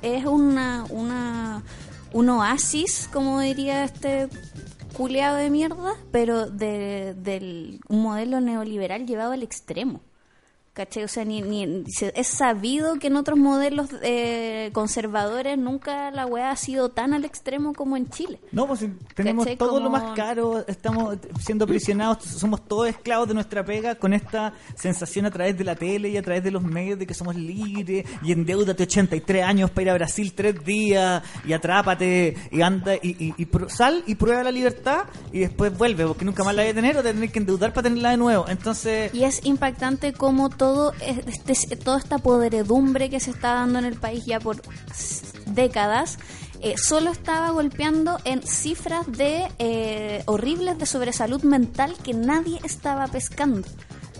[0.03, 1.63] es una, una
[2.13, 4.27] un oasis, como diría este
[4.93, 10.01] culeado de mierda, pero de, del modelo neoliberal llevado al extremo.
[10.79, 11.03] ¿Cachai?
[11.03, 11.83] O sea, ni, ni,
[12.15, 17.25] es sabido que en otros modelos eh, conservadores nunca la weá ha sido tan al
[17.25, 18.39] extremo como en Chile.
[18.53, 19.57] No, pues tenemos ¿Cachai?
[19.57, 24.13] todo lo Como- más caro, estamos siendo prisionados, somos todos esclavos de nuestra pega con
[24.13, 27.13] esta sensación a través de la tele y a través de los medios de que
[27.13, 32.61] somos libres y endeudate 83 años para ir a Brasil tres días y atrápate y
[32.61, 35.03] anda y, y- sal y prueba la libertad
[35.33, 37.73] y después vuelve porque nunca más la vas a tener o te tenés que endeudar
[37.73, 38.45] para tenerla de nuevo.
[38.47, 40.93] Entonces, Y es impactante cómo todo todo
[41.47, 44.61] este, toda esta podredumbre que se está dando en el país ya por
[45.47, 46.19] décadas
[46.61, 53.07] eh, solo estaba golpeando en cifras de eh, horribles de sobresalud mental que nadie estaba
[53.07, 53.67] pescando.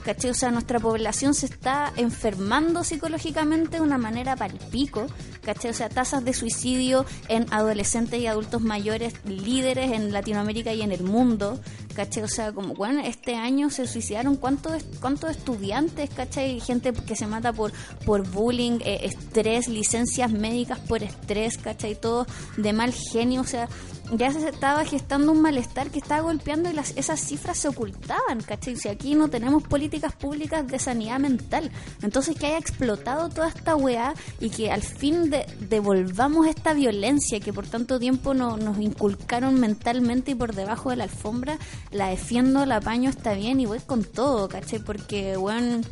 [0.10, 0.32] ¿Cachai?
[0.32, 5.06] O sea, nuestra población se está enfermando psicológicamente de una manera palpico,
[5.44, 5.70] ¿cachai?
[5.70, 10.92] O sea, tasas de suicidio en adolescentes y adultos mayores líderes en Latinoamérica y en
[10.92, 11.60] el mundo,
[11.94, 12.24] ¿cachai?
[12.24, 16.60] O sea, como, bueno, este año se suicidaron cuántos cuántos estudiantes, ¿cachai?
[16.60, 17.72] Gente que se mata por,
[18.04, 21.94] por bullying, eh, estrés, licencias médicas por estrés, ¿cachai?
[21.94, 22.26] Todo
[22.58, 23.70] de mal genio, o sea,
[24.12, 28.42] ya se estaba gestando un malestar que estaba golpeando y las, esas cifras se ocultaban,
[28.42, 28.76] ¿cachai?
[28.76, 33.76] Si aquí no tenemos políticas públicas de sanidad mental, entonces que haya explotado toda esta
[33.76, 38.80] weá y que al fin de, devolvamos esta violencia que por tanto tiempo no, nos
[38.80, 41.58] inculcaron mentalmente y por debajo de la alfombra,
[41.92, 44.80] la defiendo, la apaño, está bien y voy con todo, ¿cachai?
[44.80, 45.86] Porque, weón,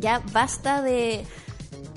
[0.00, 1.24] ya basta de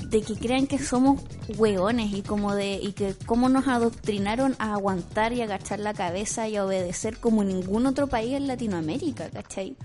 [0.10, 1.22] de que crean que somos
[1.57, 6.47] hueones y como de y que cómo nos adoctrinaron a aguantar y agachar la cabeza
[6.47, 9.78] y a obedecer como ningún otro país en Latinoamérica, ¿cachai?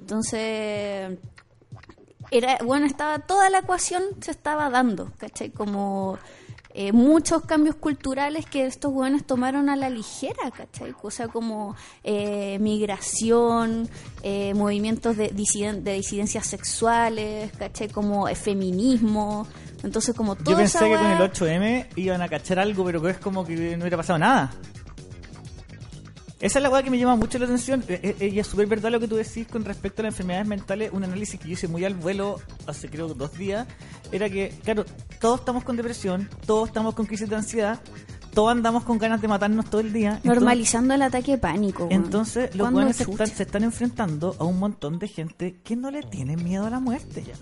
[0.00, 1.18] Entonces
[2.30, 5.50] era bueno estaba toda la ecuación se estaba dando, ¿cachai?
[5.50, 6.18] Como
[6.74, 10.94] eh, muchos cambios culturales que estos hueones tomaron a la ligera, ¿cachai?
[11.02, 13.88] O sea, como eh, migración,
[14.22, 17.88] eh, movimientos de, disiden- de disidencias sexuales, ¿cachai?
[17.88, 19.46] Como eh, feminismo.
[19.82, 23.10] Entonces, como todo Yo pensé que con el 8M iban a cachar algo, pero que
[23.10, 24.52] es como que no hubiera pasado nada.
[26.42, 27.84] Esa es la weá que me llama mucho la atención.
[27.88, 30.48] Eh, eh, Y es súper verdad lo que tú decís con respecto a las enfermedades
[30.48, 30.90] mentales.
[30.92, 33.66] Un análisis que yo hice muy al vuelo hace creo dos días.
[34.10, 34.84] Era que, claro,
[35.20, 37.80] todos estamos con depresión, todos estamos con crisis de ansiedad,
[38.34, 40.14] todos andamos con ganas de matarnos todo el día.
[40.16, 41.86] Entonces- normalizando el ataque de pánico.
[41.92, 45.76] Entonces, los ¿Cuándo buenos se están, se están enfrentando a un montón de gente que
[45.76, 47.34] no le tiene miedo a la muerte ya.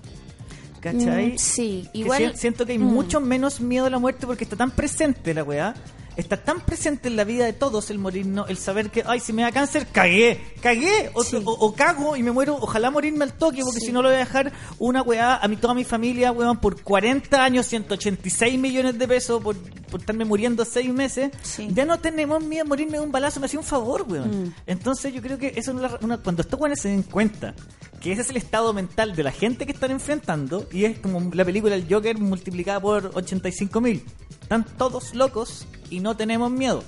[0.80, 1.32] ¿Cachai?
[1.34, 2.82] Mm, sí, igual- si- siento que hay mm.
[2.84, 5.74] mucho menos miedo a la muerte porque está tan presente la weá.
[6.20, 9.32] Está tan presente en la vida de todos el morirnos, el saber que, ay, si
[9.32, 11.36] me da cáncer, cagué, cagué, o, Sí.
[11.36, 13.86] o- o cago y me muero, ojalá morirme al toque, porque Sí.
[13.86, 16.82] si no lo voy a dejar una weá a mi, toda mi familia, weón, por
[16.82, 21.30] 40 años, 186 millones de pesos, por, por estarme muriendo 6 meses.
[21.42, 21.68] Sí.
[21.72, 24.44] Ya no tenemos miedo a morirme de un balazo, me hacía un favor, weón.
[24.48, 24.54] Mm.
[24.66, 27.54] Entonces yo creo que eso es una, una- cuando estos weones se den cuenta
[28.00, 31.30] que ese es el estado mental de la gente que están enfrentando, y es como
[31.34, 34.04] la película El Joker multiplicada por 85 mil.
[34.42, 36.82] Están todos locos y no tenemos miedo.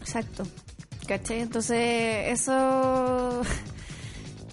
[0.00, 0.44] Exacto.
[1.06, 1.40] ¿Cachai?
[1.40, 3.42] Entonces, eso.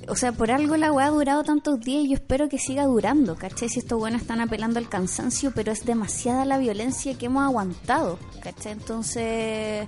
[0.08, 2.86] O sea, por algo la weá ha durado tantos días y yo espero que siga
[2.86, 3.70] durando, ¿cachai?
[3.70, 8.20] Si estos buenos están apelando al cansancio, pero es demasiada la violencia que hemos aguantado,
[8.40, 8.74] ¿cachai?
[8.74, 9.88] Entonces,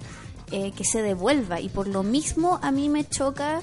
[0.52, 1.60] eh, que se devuelva.
[1.60, 3.62] Y por lo mismo a mí me choca,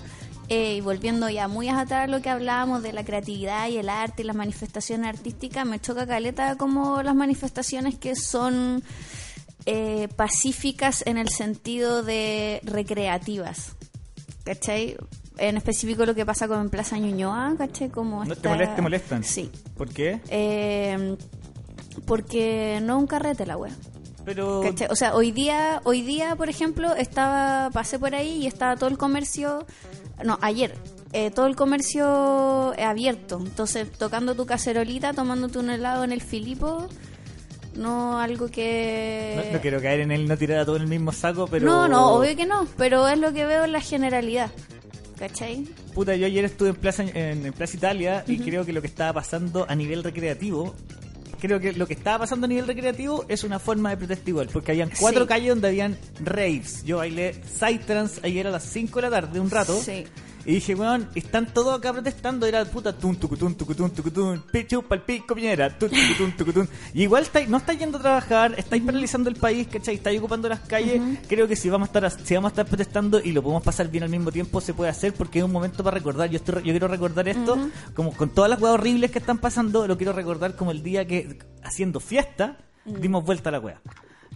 [0.49, 3.89] eh, y volviendo ya muy atrás a lo que hablábamos de la creatividad y el
[3.89, 8.83] arte y las manifestaciones artísticas, me choca caleta como las manifestaciones que son
[9.67, 13.73] eh, pacíficas en el sentido de recreativas.
[14.45, 14.97] ¿Cachai?
[15.39, 17.89] En específico lo que pasa con Plaza Ñuñoa, ¿cachai?
[17.89, 19.25] Como ¿No te, esta- te molestan?
[19.25, 19.51] Sí.
[19.77, 20.21] ¿Por qué?
[20.29, 21.17] Eh,
[22.07, 23.73] porque no un carrete la wea.
[24.25, 24.61] Pero...
[24.63, 24.89] ¿Cachai?
[24.91, 28.89] O sea, hoy día, hoy día, por ejemplo, estaba, pasé por ahí y estaba todo
[28.91, 29.67] el comercio,
[30.23, 30.75] no, ayer,
[31.13, 33.41] eh, todo el comercio eh, abierto.
[33.41, 36.89] Entonces, tocando tu cacerolita, tomándote un helado en el Filipo,
[37.77, 39.35] no algo que...
[39.37, 41.67] No, no quiero caer en él, no tirar a todo en el mismo saco, pero...
[41.67, 44.51] No, no, obvio que no, pero es lo que veo en la generalidad.
[45.19, 45.65] ¿Cachai?
[45.95, 48.89] Puta, yo ayer estuve en Plaza, en, en Plaza Italia y creo que lo que
[48.89, 50.75] estaba pasando a nivel recreativo,
[51.47, 54.49] creo que lo que estaba pasando a nivel recreativo es una forma de protesta igual,
[54.51, 55.29] porque habían cuatro Sí.
[55.29, 56.83] calles donde habían raves.
[56.85, 59.79] Yo bailé Psytrance ayer a las 5 de la tarde, un rato.
[59.79, 60.05] Sí.
[60.47, 62.47] Y dije, weón, están todos acá protestando.
[62.47, 66.69] Era puta, tun, tucutun, tucutun, tucutun, pichu, palpico, piñera, tun, tucutun, tucutun.
[66.93, 69.95] Y igual estáis, no estáis yendo a trabajar, estáis paralizando el país, ¿cachai?
[69.95, 71.01] Estáis ocupando las calles.
[71.29, 73.89] Creo que si vamos a estar, si vamos a estar protestando y lo podemos pasar
[73.89, 76.29] bien al mismo tiempo, se puede hacer porque es un momento para recordar.
[76.31, 77.59] Yo, estoy, yo quiero recordar esto,
[77.95, 81.07] como con todas las weas horribles que están pasando, lo quiero recordar como el día
[81.07, 83.81] que, haciendo fiesta, dimos vuelta a la wea.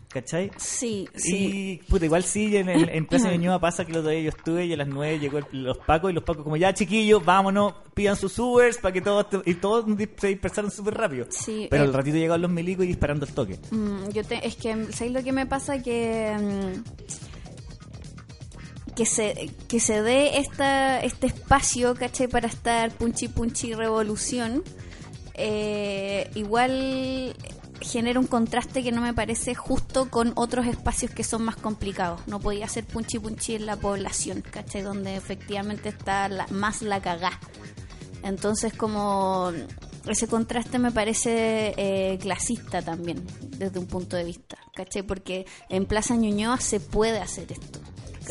[0.09, 0.51] ¿Cachai?
[0.57, 1.37] Sí, sí.
[1.37, 4.29] Y puta, igual sí, en, en, en Plaza Ñuñoa pasa que el otro día yo
[4.31, 7.23] estuve y a las 9 llegó el- los pacos y los pacos como ya chiquillos,
[7.25, 9.85] vámonos, pidan sus Ubers para que todos, y todos
[10.19, 11.27] se dispersaron súper rápido.
[11.29, 13.59] Sí, Pero eh, al ratito llegaron los milicos y disparando el toque.
[13.71, 15.83] Mm, yo te, es que, ¿sabéis lo que me pasa?
[15.83, 16.35] Que.
[16.41, 16.83] mm,
[18.95, 22.27] que se, que se dé esta, este espacio, ¿cachai?
[22.29, 24.63] Para estar punchi punchi revolución.
[25.35, 27.37] eh, igual
[27.81, 32.21] genera un contraste que no me parece justo con otros espacios que son más complicados.
[32.27, 34.83] No podía ser punchi punchi en la población, ¿cachai?
[34.83, 37.39] Donde efectivamente está la- más la cagá.
[38.23, 39.53] Entonces, como
[40.07, 43.25] ese contraste me parece eh, clasista también,
[43.57, 45.03] desde un punto de vista, ¿cachai?
[45.03, 47.79] Porque en Plaza Ñuñoa se puede hacer esto.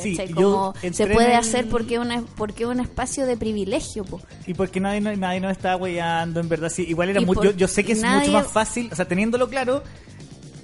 [0.04, 4.22] Sí, Como se puede hacer porque es una, porque un espacio de privilegio, po.
[4.46, 6.70] Y porque nadie, nadie nos estaba weyando, en verdad.
[6.70, 8.96] Sí, igual era muy, por- yo, yo sé que es nadie- mucho más fácil, o
[8.96, 9.84] sea, teniéndolo claro,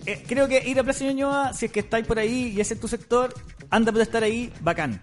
[0.05, 2.73] eh, creo que ir a Plaza Ñuñoa, si es que estáis por ahí y ese
[2.73, 3.33] es tu sector,
[3.69, 4.99] anda a estar ahí, bacán.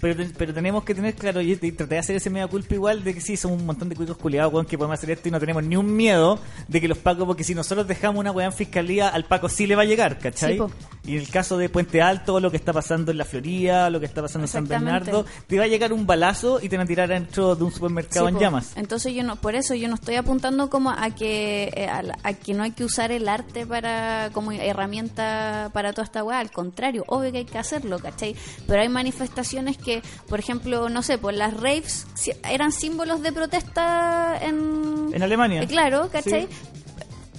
[0.00, 3.04] Pero, pero tenemos que tener claro, y, y traté de hacer ese media culpa igual,
[3.04, 5.30] de que sí, somos un montón de cuicos culiados, weón, que podemos hacer esto y
[5.30, 6.38] no tenemos ni un miedo
[6.68, 9.66] de que los pacos, porque si nosotros dejamos una weá en fiscalía, al paco sí
[9.66, 10.56] le va a llegar, ¿cachai?
[10.58, 10.64] Sí,
[11.04, 14.00] y en el caso de Puente Alto, lo que está pasando en la Florida, lo
[14.00, 14.66] que está pasando en San.
[14.68, 17.72] Bernardo, te va a llegar un balazo y te van a tirar dentro de un
[17.72, 18.40] supermercado Sí, en po.
[18.40, 18.72] llamas.
[18.76, 22.32] Entonces yo no, por eso yo no estoy apuntando como a que eh, a, a
[22.34, 26.50] que no hay que usar el arte para como herramienta para toda esta weá, al
[26.50, 28.36] contrario, obvio que hay que hacerlo, ¿cachai?
[28.66, 29.89] Pero hay manifestaciones que,
[30.28, 32.06] por ejemplo, no sé, pues las raves
[32.48, 35.62] eran símbolos de protesta en En Alemania.
[35.62, 36.48] Eh, claro, ¿cachai?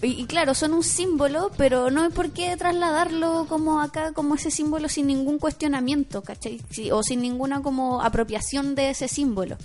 [0.01, 4.35] Y, y claro, son un símbolo, pero no hay por qué trasladarlo como acá, como
[4.35, 6.59] ese símbolo sin ningún cuestionamiento, ¿cachai?
[6.91, 9.57] O sin ninguna como apropiación de ese símbolo.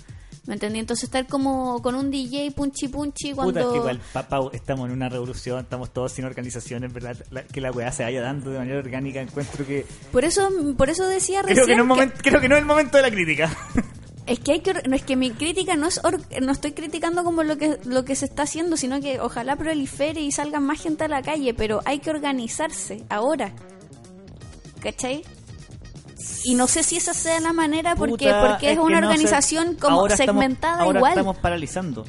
[0.47, 0.79] ¿Me entendí?
[0.79, 3.51] Entonces estar como con un DJ punchi punchi cuando...
[3.53, 7.17] Puta, es que igual, pa- Pau, estamos en una revolución, estamos todos sin organizaciones, ¿verdad?
[7.31, 9.85] La- que la weá se vaya dando de manera orgánica, encuentro que...
[10.11, 12.55] Por eso, por eso decía recién Creo que, no es que- momento, creo que no
[12.55, 13.55] es el momento de la crítica.
[14.27, 17.23] Es que hay que no es que mi crítica no es or- no estoy criticando
[17.23, 20.81] como lo que lo que se está haciendo, sino que ojalá prolifere y salgan más
[20.81, 23.53] gente a la calle, pero hay que organizarse ahora.
[24.81, 25.23] ¿Cachai?
[26.43, 29.75] Y no sé si esa sea la manera porque Puta, porque es, una no organización
[29.75, 31.11] como ahora estamos- segmentada ahora igual.
[31.13, 32.05] estamos paralizando.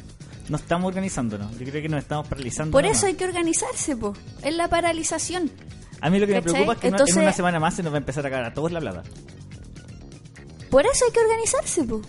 [0.48, 1.52] No estamos organizándonos.
[1.58, 2.72] Yo creo que nos estamos paralizando.
[2.72, 4.14] Por eso hay que organizarse, po.
[4.42, 5.50] Es la paralización.
[6.00, 7.82] A mí lo que me preocupa es que no- Entonces- en una semana más se
[7.82, 9.02] nos va a empezar a cagar a todos la plata.
[10.70, 12.02] Por eso hay que organizarse, po.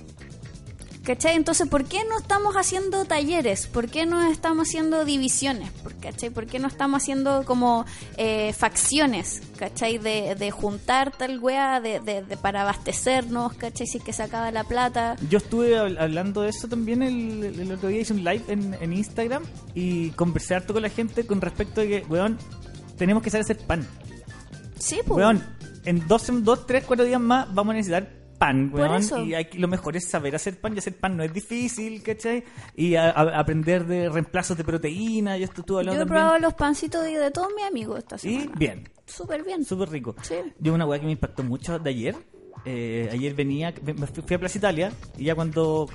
[1.09, 1.35] ¿Cachai?
[1.35, 3.65] Entonces, ¿por qué no estamos haciendo talleres?
[3.65, 5.71] ¿Por qué no estamos haciendo divisiones?
[5.81, 6.29] ¿Por, ¿Cachai?
[6.29, 7.83] ¿Por qué no estamos haciendo como
[8.17, 9.41] eh, facciones?
[9.57, 9.97] ¿Cachai?
[9.97, 13.87] De, de juntar tal wea de, de- de- para abastecernos, ¿cachai?
[13.87, 15.15] Si es que se acaba la plata.
[15.31, 18.75] Yo estuve hab- hablando de eso también el, el otro día, hice un live en,
[18.79, 19.41] en Instagram
[19.73, 22.37] y conversé harto con la gente con respecto de que, weón,
[22.99, 23.83] tenemos que saber hacer pan.
[24.77, 25.17] Sí, pues.
[25.17, 25.43] Weón,
[25.85, 29.03] en dos, en dos, tres, cuatro días más vamos a necesitar pan, weón.
[29.27, 32.43] Y hay, lo mejor es saber hacer pan y hacer pan no es difícil, ¿cachai?
[32.75, 35.37] Y a- a- aprender de reemplazos de proteína.
[35.37, 36.07] Yo esto estuve Yo he también.
[36.07, 38.51] probado los pancitos de, de todos mis amigos esta Y semana.
[38.57, 39.63] bien, Súper bien.
[39.63, 40.15] súper rico.
[40.23, 40.35] Sí.
[40.59, 42.15] Yo una weá que me impactó mucho de ayer.
[42.65, 45.87] eh, ayer venía, me fui, a Plaza Italia y ya cuando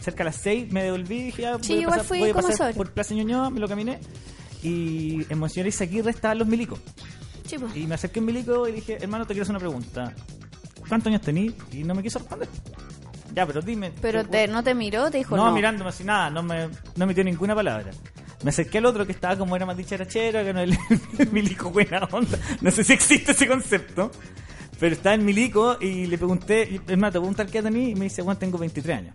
[0.00, 2.18] cerca a las 6 me devolví y dije, ya, Sí, voy a igual pasar, fui
[2.18, 2.74] voy a como pasar esa hora.
[2.74, 3.98] por Plaza Ñuñoa, me lo caminé
[4.62, 6.80] y en Monseñor Izaguirre estaban los milicos.
[7.46, 7.76] Sí, pues.
[7.76, 10.12] Y me acerqué a un milico y dije, hermano, te quiero hacer una pregunta.
[10.90, 11.54] ¿Cuántos años tení?
[11.70, 12.48] Y no me quiso responder.
[13.32, 13.92] Ya, pero dime.
[14.02, 15.52] Pero te, no te miró, te dijo no, no.
[15.52, 17.92] mirándome así, nada, no me no emitió ninguna palabra.
[18.42, 20.76] Me acerqué al otro que estaba como era más dicharachero, que no el,
[21.18, 22.36] el milico buena onda.
[22.60, 24.10] No sé si existe ese concepto.
[24.80, 27.90] Pero estaba el milico y le pregunté, y, hermano, te preguntar qué edad tenés?
[27.90, 29.14] Y me dice, bueno, tengo 23 años.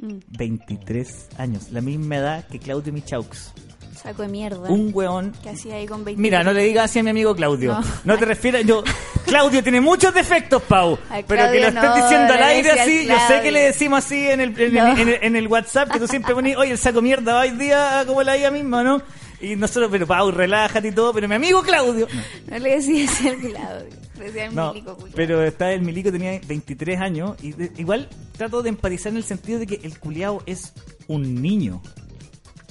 [0.00, 3.52] Mm, 23 años, la misma edad que Claudio Michaux.
[4.00, 4.68] Saco de mierda.
[4.70, 7.34] Un weón que hacía ahí con 20 Mira, no le digas así a mi amigo
[7.34, 7.72] Claudio.
[7.74, 8.18] No, No.
[8.18, 8.64] te refieras.
[8.64, 8.82] Yo,
[9.26, 10.98] Claudio tiene muchos defectos, Pau.
[11.26, 13.06] Pero que lo estés no, diciendo al aire así.
[13.06, 14.92] Yo sé que le decimos así en el, en, No.
[14.92, 17.40] el, en el- en el WhatsApp, que tú siempre pones, oye, el saco mierda va
[17.42, 19.02] hoy día como la vida misma, ¿no?
[19.40, 22.06] Y nosotros, pero Pau, relájate y todo, pero mi amigo Claudio.
[22.48, 24.02] No le decía así al Claudio.
[24.46, 28.68] Al No, milico, pero está el milico tenía 23 años y de- igual trato de
[28.68, 30.72] empatizar en el sentido de que el culiao es
[31.08, 31.82] un niño.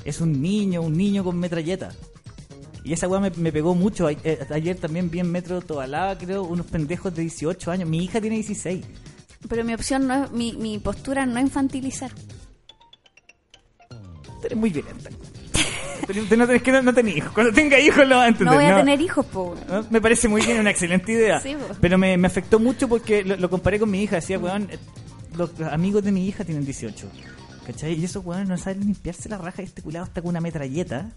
[0.06, 1.90] Es un niño, un niño con metralleta.
[2.84, 4.08] Y esa weá me, me pegó mucho.
[4.08, 7.88] A- eh, Ayer también vi en Metro Tobalaba, creo, unos pendejos de 18 años.
[7.88, 8.84] Mi hija tiene 16.
[9.48, 12.12] Pero mi opción no es, mi, mi postura no es infantilizar.
[14.44, 15.10] Eres muy violenta.
[16.36, 17.32] No tenés que no, no tenés hijos.
[17.32, 18.54] Cuando tenga hijos lo vas a entender.
[18.54, 18.78] No voy a ¿no?
[18.80, 19.56] tener hijos, po.
[19.70, 19.86] ¿no?
[19.90, 21.40] Me parece muy bien, una excelente idea.
[21.40, 21.56] Sí.
[21.80, 24.16] Pero me, me afectó mucho porque lo, lo comparé con mi hija.
[24.18, 24.78] Decía, weón, eh,
[25.38, 27.08] los amigos de mi hija tienen 18.
[27.72, 27.94] ¿Cachai?
[28.00, 29.62] Y esos weones no saben limpiarse la raja.
[29.62, 31.10] y Este culado está con una metralleta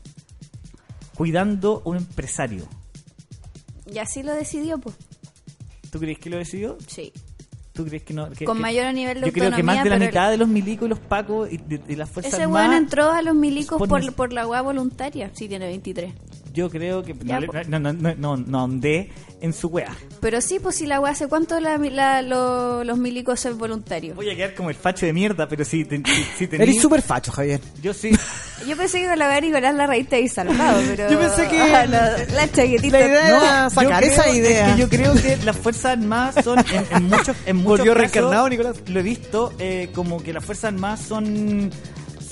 [1.16, 2.66] cuidando un empresario.
[3.92, 4.96] Y así lo decidió, pues.
[5.90, 6.76] ¿Tú crees que lo decidió?
[6.86, 7.12] Sí.
[7.72, 8.30] ¿Tú crees que no?
[8.30, 10.48] Que- Con que- mayor nivel de Yo creo que más de la mitad de los
[10.48, 13.78] milicos y los pacos y de, de las fuerzas Ese weón entró a los milicos
[13.78, 15.30] por- por, por la weá voluntaria.
[15.34, 16.14] Sí, tiene 23.
[16.55, 17.52] Yo creo que Ya, no, le- po.
[17.68, 19.94] no, no, no, no, no andé en su weá.
[20.20, 24.14] Pero sí, pues si la weá, ¿hace cuánto la, la- lo- los milicos son voluntarios?
[24.16, 26.80] Voy a quedar como el facho de mierda, pero si, te, si, si tení- Eres
[26.80, 27.61] súper facho, Javier.
[27.82, 28.12] Yo sí.
[28.68, 31.11] Yo pensé que con la weá Nicolás la raíz te había salvado, pero...
[31.11, 33.00] Yo pensé que- Ah, no, la chaquetita...
[33.00, 34.68] La idea era sacar creo- esa idea.
[34.68, 37.94] es que yo creo que las fuerzas armadas son en, en muchos en muchos Volvió
[37.94, 38.76] casos, reencarnado, Nicolás.
[38.86, 41.70] Lo he visto eh, como que las fuerzas armadas son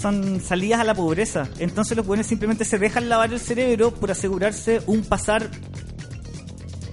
[0.03, 1.49] son salidas a la pobreza.
[1.59, 5.49] Entonces los buenos simplemente se dejan lavar el cerebro por asegurarse un pasar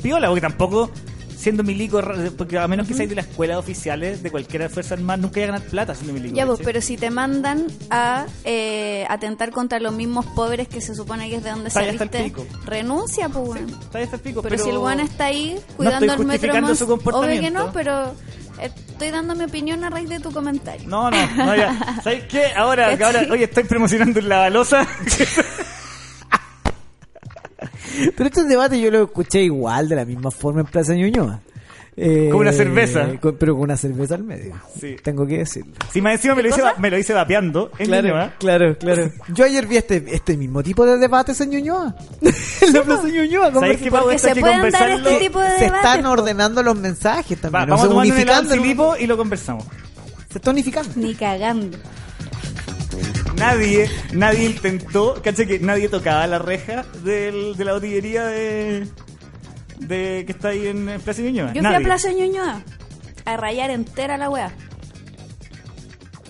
[0.01, 0.91] piola, porque tampoco
[1.39, 2.01] siendo milico,
[2.37, 5.35] porque a menos que seáis de las escuelas oficiales de cualquiera de Fuerzas Armadas, nunca
[5.35, 6.35] voy a ganar plata siendo milico.
[6.35, 6.73] Ya, pues, ¿cachai?
[6.73, 11.37] pero si te mandan a eh, atentar contra los mismos pobres que se supone que
[11.37, 12.45] es de donde Está hasta el saliste, pico.
[12.65, 13.61] renuncia, pues.
[13.61, 16.93] Está ahí hasta el pico, Pero, si el weón está ahí cuidando estoy el metro
[17.13, 18.13] obvio que no, pero
[18.61, 18.69] eh,
[18.99, 20.85] estoy dando mi opinión a raíz de tu comentario.
[20.89, 21.73] No, no, no, ya.
[22.03, 22.47] ¿Sabes qué?
[22.53, 24.85] Ahora, que ahora, oye, estoy promocionando la balosa.
[28.17, 31.39] Pero este debate yo lo escuché igual, de la misma forma en Plaza Ñuñoa.
[32.01, 33.09] Eh, Con una cerveza.
[33.19, 34.53] con- pero con una cerveza al medio.
[34.79, 34.95] Sí.
[35.03, 35.73] Tengo que decirlo.
[35.91, 36.71] Si más encima me lo, hice, cosa?
[36.73, 38.33] va- me lo hice vapeando en Claro, Ñuñoa.
[38.39, 39.11] claro, claro.
[39.33, 41.95] Yo ayer vi este, este mismo tipo de debates en Ñuñoa.
[42.21, 43.51] en la Plaza Ñuñoa.
[43.51, 44.03] ¿Sabes qué, Pau?
[44.03, 45.85] Porque se pueden dar este tipo de Se debates.
[45.89, 47.69] están ordenando los mensajes Va, también.
[47.69, 48.53] vamos a o sea, unificando.
[48.55, 49.65] Filipo y lo conversamos.
[50.31, 50.91] Se está unificando.
[50.95, 51.77] Ni cagando.
[53.35, 58.85] Nadie, nadie intentó, caché que nadie tocaba la reja del, de la botillería de,
[59.79, 61.53] de que está ahí en Plaza Ñuñoa.
[61.53, 61.77] Yo nadie.
[61.77, 62.61] fui a Plaza Ñuñoa
[63.25, 64.51] a rayar entera la weá.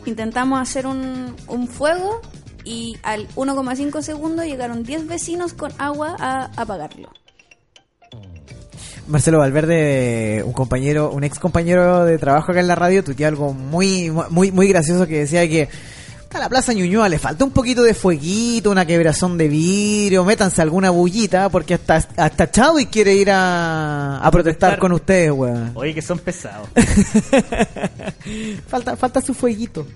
[0.05, 2.21] Intentamos hacer un, un fuego
[2.63, 7.09] y al 1,5 segundos llegaron 10 vecinos con agua a apagarlo.
[9.07, 13.53] Marcelo Valverde, un compañero, un ex compañero de trabajo acá en la radio, tuiteó algo
[13.53, 15.67] muy, muy, muy gracioso que decía que
[16.38, 20.61] a la Plaza Ñuñoa le falta un poquito de fueguito, una quebrazón de vidrio, métanse
[20.61, 25.71] alguna bullita, porque hasta, hasta Chadwick quiere ir a, a protestar con ustedes, weón.
[25.75, 26.69] Oye, que son pesados.
[28.67, 29.88] falta, falta su fueguito.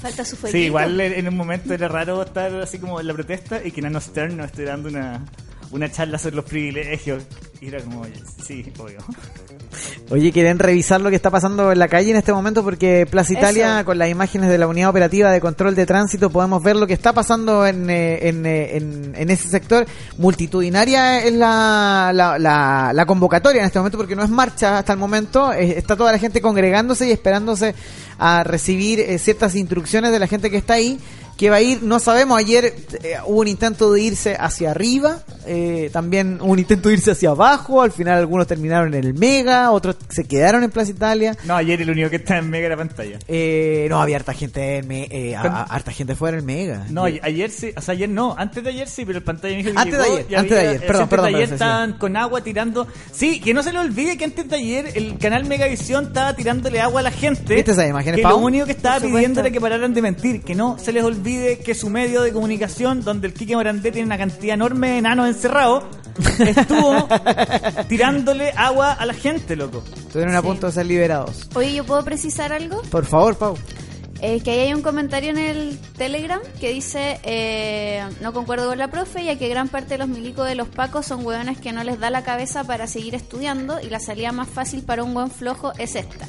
[0.00, 0.58] Falta su fueguito.
[0.58, 3.70] Sí, igual en en un momento era raro estar así como en la protesta y
[3.70, 5.24] que Nano Stern nos esté dando una,
[5.72, 7.22] una charla sobre los privilegios.
[7.60, 8.12] Y era como, oye,
[8.44, 8.98] sí, obvio.
[10.10, 12.62] Oye, ¿quieren revisar lo que está pasando en la calle en este momento?
[12.62, 13.86] Porque Plaza Italia, Eso.
[13.86, 16.92] con las imágenes de la Unidad Operativa de Control de Tránsito, podemos ver lo que
[16.92, 19.86] está pasando en, eh, en, eh, en- en ese sector.
[20.18, 24.92] Multitudinaria es la, la, la- la convocatoria en este momento, porque no es marcha hasta
[24.92, 25.52] el momento.
[25.52, 27.74] Está toda la gente congregándose y esperándose
[28.18, 30.98] a recibir eh, ciertas instrucciones de la gente que está ahí.
[31.42, 32.72] Que va a ir, no sabemos, ayer
[33.02, 37.10] eh, hubo un intento de irse hacia arriba, eh, también hubo un intento de irse
[37.10, 41.36] hacia abajo, al final algunos terminaron en el Mega, otros se quedaron en Plaza Italia.
[41.42, 43.18] No, ayer el único que está en mega era pantalla.
[43.26, 46.86] Eh, no, había harta gente, en me- eh, a- harta gente fuera del Mega.
[46.90, 49.56] No, a- ayer sí, o sea, ayer no, antes de ayer sí, pero el pantalla
[49.56, 52.16] me dijo que Antes de ayer, antes de ayer, perdón, perdón, de ayer estaban con
[52.16, 52.86] agua tirando.
[53.12, 56.80] Sí, que no se le olvide que antes de ayer el canal Megavisión estaba tirándole
[56.80, 57.56] agua a la gente.
[57.56, 58.38] ¿Viste esas imágenes, Que Pau?
[58.38, 59.16] lo único que estaba supuesto.
[59.16, 61.31] pidiéndole que pararan de mentir, que no se les olvide
[61.64, 65.28] que su medio de comunicación, donde el Quique Morandé tiene una cantidad enorme de enanos
[65.28, 65.84] encerrados,
[66.38, 67.08] estuvo
[67.88, 69.82] tirándole agua a la gente, loco.
[69.96, 70.46] Estuvieron a Sí.
[70.46, 71.48] punto de ser liberados.
[71.54, 72.82] Oye, ¿yo puedo precisar algo?
[72.90, 73.56] Por favor, Pau.
[74.24, 78.78] Eh, que ahí hay un comentario en el Telegram que dice, eh, no concuerdo con
[78.78, 81.72] la profe, ya que gran parte de los milicos de los pacos son hueones que
[81.72, 85.12] no les da la cabeza para seguir estudiando y la salida más fácil para un
[85.12, 86.28] buen flojo es esta.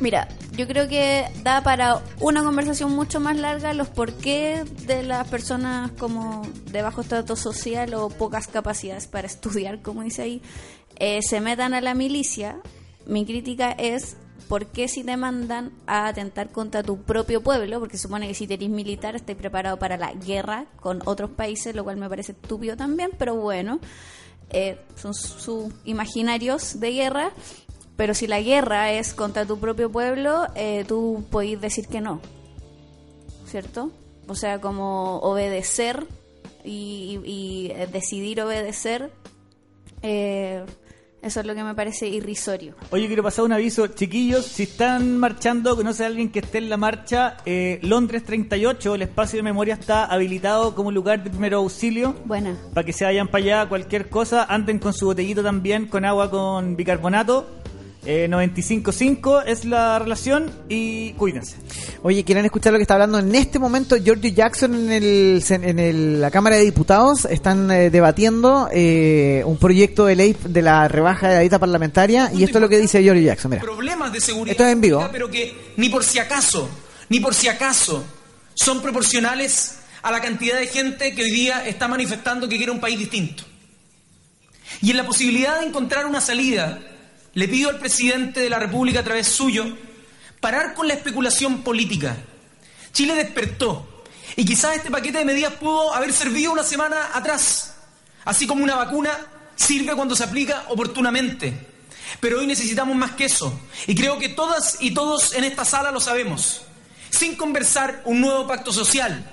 [0.00, 5.02] Mira, yo creo que da para una conversación mucho más larga los por qué de
[5.02, 10.42] las personas como de bajo estrato social o pocas capacidades para estudiar, como dice ahí,
[10.96, 12.60] eh, se metan a la milicia.
[13.06, 14.16] Mi crítica es
[14.48, 18.44] por qué si te mandan a atentar contra tu propio pueblo, porque supone que si
[18.44, 22.76] eres militar estás preparado para la guerra con otros países, lo cual me parece estúpido
[22.76, 23.80] también, pero bueno,
[24.50, 27.32] eh, son sus imaginarios de guerra.
[27.98, 32.20] Pero si la guerra es contra tu propio pueblo, eh, tú podés decir que no.
[33.44, 33.90] ¿Cierto?
[34.28, 36.06] O sea, como obedecer
[36.64, 39.10] y, y, eh, decidir obedecer,
[40.02, 40.64] eh,
[41.20, 42.74] eso es lo que me parece irrisorio.
[42.90, 43.88] Oye, quiero pasar un aviso.
[43.88, 48.94] Chiquillos, si están marchando, conoce a alguien que esté en la marcha, eh, Londres 38,
[48.94, 52.14] el espacio de memoria está habilitado como lugar de primero auxilio.
[52.24, 52.56] Buena.
[52.72, 56.30] Para que se vayan para allá, cualquier cosa, anden con su botellito también, con agua
[56.30, 57.57] con bicarbonato.
[58.06, 61.56] Eh, 95.5 es la relación y cuídense.
[62.02, 65.78] Oye, ¿quieren escuchar lo que está hablando en este momento George Jackson en, el, en
[65.78, 67.24] el- la Cámara de Diputados?
[67.26, 72.30] Están eh, debatiendo eh, un proyecto de ley de la rebaja de la dieta parlamentaria
[72.32, 73.50] y esto es lo que dice George Jackson.
[73.50, 73.62] Mira.
[73.62, 75.08] problemas de seguridad Esto es en vivo.
[75.12, 76.70] pero que ni por si acaso,
[77.08, 78.04] ni por si acaso
[78.54, 82.80] son proporcionales a la cantidad de gente que hoy día está manifestando que quiere un
[82.80, 83.42] país distinto.
[84.80, 86.78] Y en la posibilidad de encontrar una salida,
[87.34, 89.66] le pido al presidente de la República a través suyo
[90.40, 92.16] parar con la especulación política.
[92.92, 94.04] Chile despertó
[94.36, 97.74] y quizás este paquete de medidas pudo haber servido una semana atrás,
[98.24, 99.10] así como una vacuna
[99.56, 101.66] sirve cuando se aplica oportunamente.
[102.20, 103.60] Pero hoy necesitamos más que eso.
[103.86, 106.62] Y creo que todas y todos en esta sala lo sabemos.
[107.10, 109.24] sin conversar un nuevo pacto social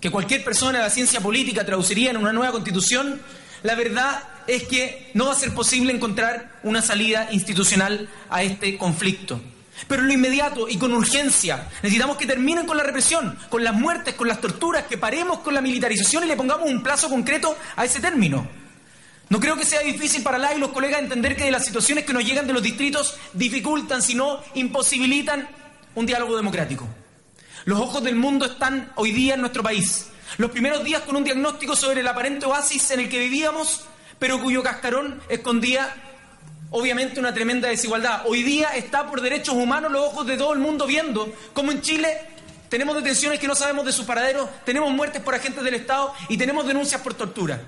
[0.00, 3.20] que cualquier persona de la ciencia política traduciría en una nueva constitución,
[3.64, 8.76] la verdad es que no va a ser posible encontrar una salida institucional a este
[8.76, 9.40] conflicto.
[9.88, 13.74] Pero en lo inmediato y con urgencia necesitamos que terminen con la represión, con las
[13.74, 17.56] muertes, con las torturas, que paremos con la militarización y le pongamos un plazo concreto
[17.74, 18.46] a ese término.
[19.30, 22.12] No creo que sea difícil para la y los colegas entender que las situaciones que
[22.12, 25.48] nos llegan de los distritos dificultan, si no imposibilitan
[25.94, 26.86] un diálogo democrático.
[27.64, 30.08] Los ojos del mundo están hoy día en nuestro país.
[30.36, 33.84] Los primeros días con un diagnóstico sobre el aparente oasis en el que vivíamos,
[34.18, 35.94] pero cuyo cascarón escondía
[36.70, 38.22] obviamente una tremenda desigualdad.
[38.26, 41.82] Hoy día está por derechos humanos los ojos de todo el mundo viendo cómo en
[41.82, 42.20] Chile
[42.68, 46.36] tenemos detenciones que no sabemos de sus paraderos, tenemos muertes por agentes del Estado y
[46.36, 47.60] tenemos denuncias por tortura.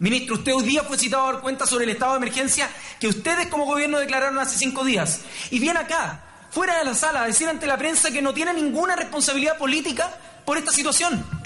[0.00, 2.68] Ministro, usted hoy día fue citado a dar cuenta sobre el estado de emergencia
[2.98, 5.20] que ustedes como gobierno declararon hace cinco días.
[5.52, 8.52] Y viene acá, fuera de la sala, a decir ante la prensa que no tiene
[8.52, 10.12] ninguna responsabilidad política
[10.44, 11.43] por esta situación.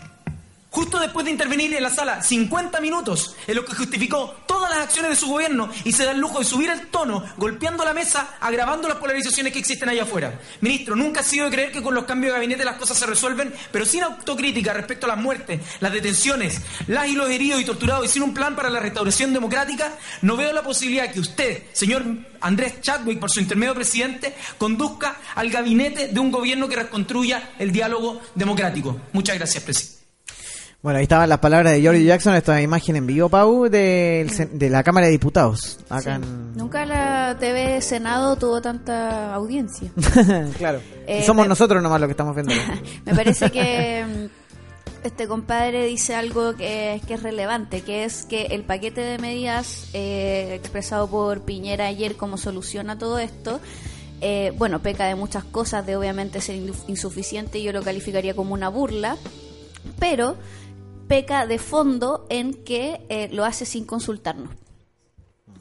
[0.71, 4.81] Justo después de intervenir en la sala 50 minutos en lo que justificó todas las
[4.81, 7.95] acciones de su gobierno y se da el lujo de subir el tono, golpeando la
[7.95, 10.39] mesa, agravando las polarizaciones que existen allá afuera.
[10.61, 13.07] Ministro, nunca ha sido de creer que con los cambios de gabinete las cosas se
[13.07, 17.65] resuelven, pero sin autocrítica respecto a las muertes, las detenciones, las y los heridos y
[17.65, 21.63] torturados y sin un plan para la restauración democrática, no veo la posibilidad que usted,
[21.73, 22.05] señor
[22.41, 27.73] Andrés Chadwick, por su intermedio presidente, conduzca al gabinete de un gobierno que reconstruya el
[27.73, 29.01] diálogo democrático.
[29.13, 29.98] Muchas gracias, presidente.
[30.89, 34.71] Bueno, ahí estaban las palabras de George Jackson, esta imagen en vivo, Pau, sen- de
[34.71, 35.79] la Cámara de Diputados.
[35.91, 39.91] Acá en- Nunca la TV Senado tuvo tanta audiencia.
[40.57, 40.81] claro.
[41.07, 42.55] Eh, Y somos me- nosotros nomás los que estamos viendo.
[43.05, 48.47] Me parece que mm, este compadre dice algo que, que es relevante, que es que
[48.47, 53.61] el paquete de medidas eh, expresado por Piñera ayer como solución a todo esto,
[54.23, 58.71] eh, bueno, peca de muchas cosas, de obviamente ser insuficiente, yo lo calificaría como una
[58.71, 59.19] burla,
[60.01, 60.37] pero
[61.09, 64.51] peca de fondo en que eh, lo hace sin consultarnos.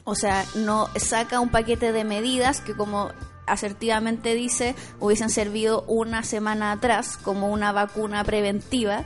[0.04, 3.10] O sea, no saca un paquete de medidas que como
[3.45, 9.06] asertivamente dice hubiesen servido una semana atrás como una vacuna preventiva,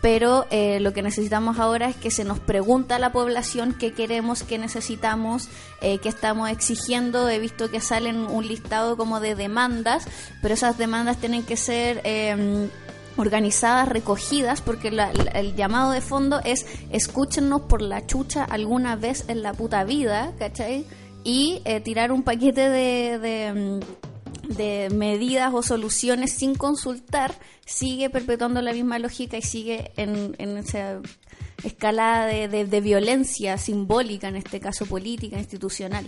[0.00, 3.92] pero eh, lo que necesitamos ahora es que se nos pregunta a la población qué
[3.92, 5.48] queremos, qué necesitamos,
[5.80, 7.28] eh, qué estamos exigiendo.
[7.28, 10.06] He visto que salen un listado como de demandas,
[10.42, 12.00] pero esas demandas tienen que ser...
[12.04, 12.68] eh,
[13.16, 19.24] organizadas, recogidas, porque la- el llamado de fondo es escúchenos por la chucha alguna vez
[19.28, 20.84] en la puta vida, ¿cachai?
[21.24, 27.34] Y eh, tirar un paquete de, de, mm, de medidas o soluciones sin consultar
[27.64, 31.00] sigue perpetuando la misma lógica y sigue en, en esa
[31.62, 36.04] escalada de, de- violencia simbólica, en este caso política, institucional.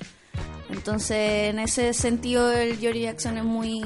[0.69, 3.83] Entonces, en ese sentido, el George Jackson es muy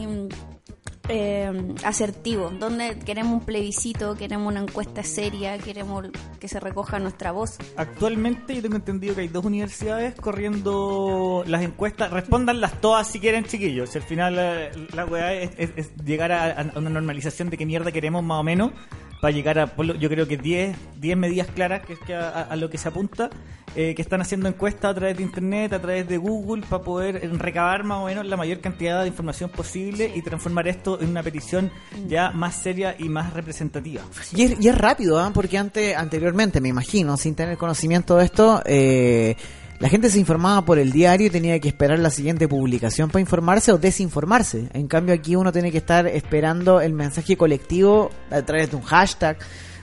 [1.08, 6.06] eh, asertivo, donde queremos un plebiscito, queremos una encuesta seria, queremos
[6.38, 7.58] que se recoja nuestra voz.
[7.76, 12.10] Actualmente yo tengo entendido que hay dos universidades corriendo las encuestas.
[12.10, 13.90] Respóndanlas todas si quieren, chiquillos.
[13.90, 17.92] Si al final la, la weá es llegar a, a una normalización de qué mierda
[17.92, 18.72] queremos más o menos.
[19.20, 22.70] Para llegar a, yo creo que 10, 10 medidas claras, que es que a, lo
[22.70, 23.30] que se apunta,
[23.74, 27.20] eh, que están haciendo encuestas a través de internet, a través de Google, para poder
[27.38, 31.22] recabar más o menos la mayor cantidad de información posible y transformar esto en una
[31.22, 31.70] petición
[32.06, 34.02] ya más seria y más representativa.
[34.34, 35.30] Y es, y es rápido, ¿ah?
[35.34, 39.36] porque antes, anteriormente, me imagino, sin tener conocimiento de esto, eh,
[39.80, 43.20] la gente se informaba por el diario y tenía que esperar la siguiente publicación para
[43.20, 44.68] informarse o desinformarse.
[44.72, 48.82] En cambio, aquí uno tiene que estar esperando el mensaje colectivo a través de un
[48.82, 49.38] hashtag,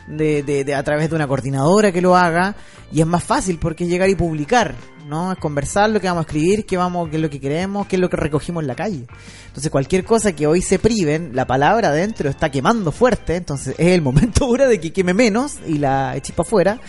[0.08, 2.56] de, de- de- a través de una coordinadora que lo haga,
[2.92, 4.76] y es más fácil porque es llegar y publicar,
[5.08, 5.32] ¿no?
[5.32, 7.96] Es conversar lo que vamos a escribir, qué, vamos, qué es lo que queremos, qué
[7.96, 9.06] es lo que recogimos en la calle.
[9.48, 13.88] Entonces, cualquier cosa que hoy se priven, la palabra adentro está quemando fuerte, entonces es
[13.88, 16.80] el momento ahora de que queme menos y la para afuera,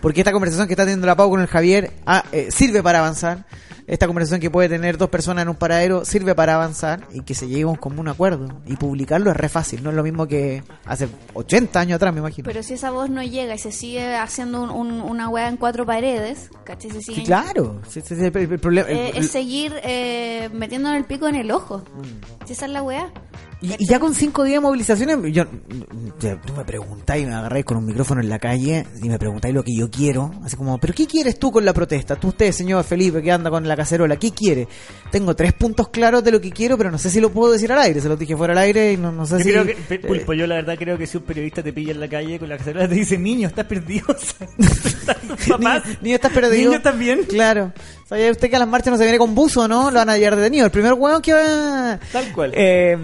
[0.00, 2.98] porque esta conversación que está teniendo la Pau con el Javier ah, eh, sirve para
[3.00, 3.46] avanzar.
[3.86, 7.34] Esta conversación que puede tener dos personas en un paradero sirve para avanzar y que
[7.34, 8.60] se llegue a un común acuerdo.
[8.66, 12.20] Y publicarlo es re fácil, no es lo mismo que hace 80 años atrás, me
[12.20, 12.44] imagino.
[12.44, 15.56] Pero si esa voz no llega y se sigue haciendo un- un- una hueá en
[15.56, 16.90] cuatro paredes, ¿cachai?
[16.90, 18.88] Se Sí, claro, sí, sí, sí, el, el problema.
[18.90, 21.82] el- Eh, es seguir eh, metiendo el pico en el ojo.
[22.44, 23.10] Si esa es la weá.
[23.60, 27.76] Y, y ya con cinco días de movilizaciones, yo, tú me preguntáis, me agarráis con
[27.76, 30.30] un micrófono en la calle y me preguntáis lo que yo quiero.
[30.44, 32.14] Así como, ¿pero qué quieres tú con la protesta?
[32.16, 34.68] Tú, usted, señor Felipe, que anda con la cacerola, ¿qué quiere?
[35.10, 37.72] Tengo tres puntos claros de lo que quiero, pero no sé si lo puedo decir
[37.72, 38.00] al aire.
[38.00, 39.50] Se los dije fuera al aire y no, no sé Yo si.
[39.50, 42.00] creo que, eh, Pulpo, yo la verdad creo que si un periodista te pilla en
[42.00, 44.06] la calle con la cacerola te dice, niño, estás perdido.
[45.58, 46.70] Niño, niño, estás perdido.
[46.70, 47.20] Niño también.
[47.24, 47.72] Claro.
[48.08, 49.90] ¿Sabía usted que a las marchas no se viene con buzo, no?
[49.90, 50.64] Lo van a llevar detenido.
[50.64, 52.00] El primer hueón que va...
[52.10, 52.52] Tal cual.
[52.54, 52.96] Eh,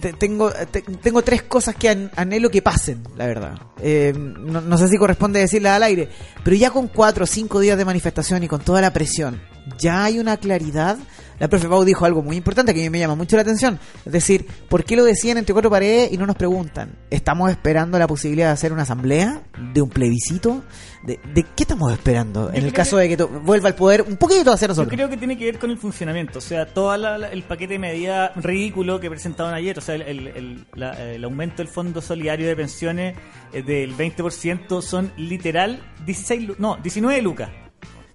[0.00, 3.54] te- tengo, te- tengo tres cosas que an- anhelo que pasen, la verdad.
[3.80, 6.08] Eh, no, no sé si corresponde decirlas al aire,
[6.42, 9.40] pero ya con cuatro o cinco días de manifestación y con toda la presión,
[9.78, 10.98] ya hay una claridad.
[11.38, 13.78] La profe Pau dijo algo muy importante que a mí me llama mucho la atención.
[14.04, 16.96] Es decir, ¿por qué lo decían entre cuatro paredes y no nos preguntan?
[17.10, 19.42] ¿Estamos esperando la posibilidad de hacer una asamblea?
[19.72, 20.64] ¿De un plebiscito?
[21.08, 22.50] ¿De, de qué estamos esperando?
[22.52, 24.94] en el caso que- de que vuelva al poder un poquito hacia Yo nosotros.
[24.94, 28.30] creo que tiene que ver con el funcionamiento, o sea, todo el paquete de medidas
[28.36, 32.46] ridículo que presentaron ayer, o sea, el, el- el- la- el aumento del fondo solidario
[32.46, 33.16] de pensiones
[33.52, 37.48] eh, del 20% son literal 16, lu- no, 19 lucas.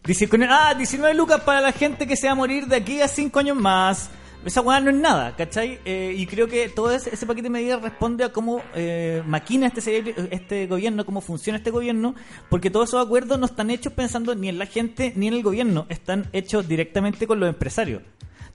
[0.03, 3.07] Dice, ah, 19 lucas para la gente que se va a morir de aquí a
[3.07, 4.09] 5 años más.
[4.45, 5.79] Esa weá no es nada, ¿cachai?
[5.85, 9.67] Eh, y creo que todo ese, ese paquete de medidas responde a cómo eh, maquina
[9.67, 12.13] este, este gobierno, cómo funciona este gobierno,
[12.49, 15.43] porque todos esos acuerdos no están hechos pensando ni en la gente ni en el
[15.43, 18.01] gobierno, están hechos directamente con los empresarios.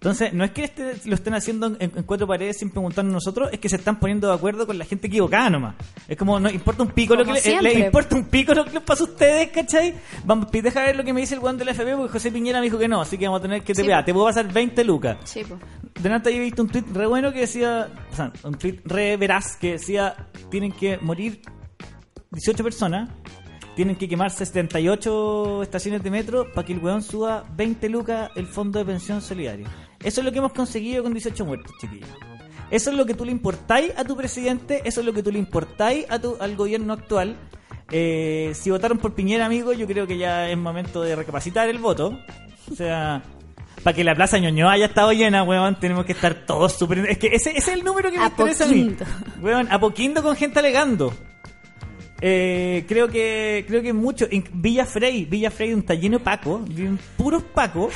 [0.00, 3.48] Entonces, no es que este, lo estén haciendo en, en cuatro paredes sin preguntarnos nosotros,
[3.52, 5.74] es que se están poniendo de acuerdo con la gente equivocada nomás.
[6.06, 7.74] Es como, no importa un pico lo que le, eh, siempre.
[7.74, 9.94] le importa un pico lo que les pasa a ustedes, ¿cachai?
[10.24, 12.66] Vamos, deja ver lo que me dice el guante del FB, porque José Piñera me
[12.66, 14.04] dijo que no, así que vamos a tener que te Sí, po.
[14.04, 15.16] te puedo pasar 20 lucas.
[15.24, 15.60] Sí, pues.
[16.00, 19.16] Delante yo he visto un tweet re bueno que decía, o sea, un tweet re
[19.16, 20.14] veraz que decía,
[20.48, 21.42] tienen que morir
[22.30, 23.10] 18 personas,
[23.74, 28.46] tienen que quemarse 78 estaciones de metro para que el weón suba 20 lucas el
[28.46, 29.66] fondo de pensión solidario.
[30.02, 32.08] Eso es lo que hemos conseguido con 18 muertos, chiquillos.
[32.70, 35.32] Eso es lo que tú le importáis a tu presidente, eso es lo que tú
[35.32, 37.36] le importáis a tu, al gobierno actual.
[37.90, 41.78] Eh, si votaron por Piñera, amigo, yo creo que ya es momento de recapacitar el
[41.78, 42.18] voto.
[42.70, 43.22] O sea,
[43.82, 46.98] para que la plaza Ñoñoa haya estado llena, weón, tenemos que estar todos súper...
[47.08, 48.94] Es que ese, ese es el número que me interesa a mí.
[49.40, 51.14] Weón, apoquindo con gente alegando.
[52.20, 56.64] Eh, creo que creo que mucho en Villa Frey, Villa Frey un lleno de Paco,
[57.16, 57.90] puros Paco,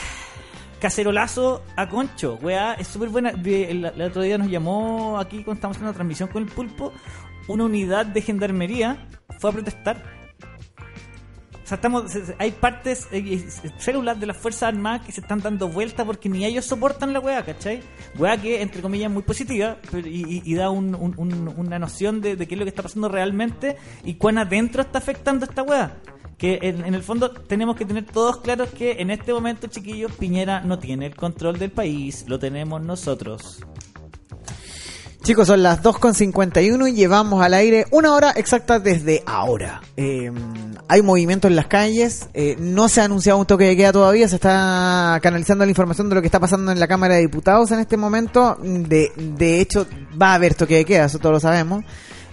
[0.83, 3.31] cacerolazo a concho, weá, es súper buena.
[3.31, 6.93] El, otro día nos llamó aquí cuando estábamos haciendo una transmisión con el pulpo,
[7.49, 9.09] una unidad de gendarmería
[9.39, 10.03] fue a protestar.
[11.65, 12.05] O sea, estamos,
[12.39, 16.45] hay partes, eh, células de las Fuerzas Armadas que se están dando vueltas porque ni
[16.45, 17.81] ellos soportan la weá, ¿cachai?
[18.19, 20.97] Weá que, entre comillas, es muy positiva y, da un-
[21.57, 24.99] una noción de, de qué es lo que está pasando realmente y cuán adentro está
[24.99, 25.97] afectando esta weá.
[26.43, 30.11] Que en, en el fondo tenemos que tener todos claros que en este momento, chiquillos,
[30.11, 33.61] Piñera no tiene el control del país, lo tenemos nosotros.
[35.23, 39.81] Chicos, son las 2.51 y llevamos al aire una hora exacta desde ahora.
[39.97, 40.33] Eh,
[40.89, 44.27] hay movimiento en las calles, eh, no se ha anunciado un toque de queda todavía,
[44.27, 47.71] se está canalizando la información de lo que está pasando en la Cámara de Diputados
[47.71, 48.57] en este momento.
[48.61, 49.87] De, de hecho,
[50.21, 51.85] va a haber toque de queda, eso todos lo sabemos,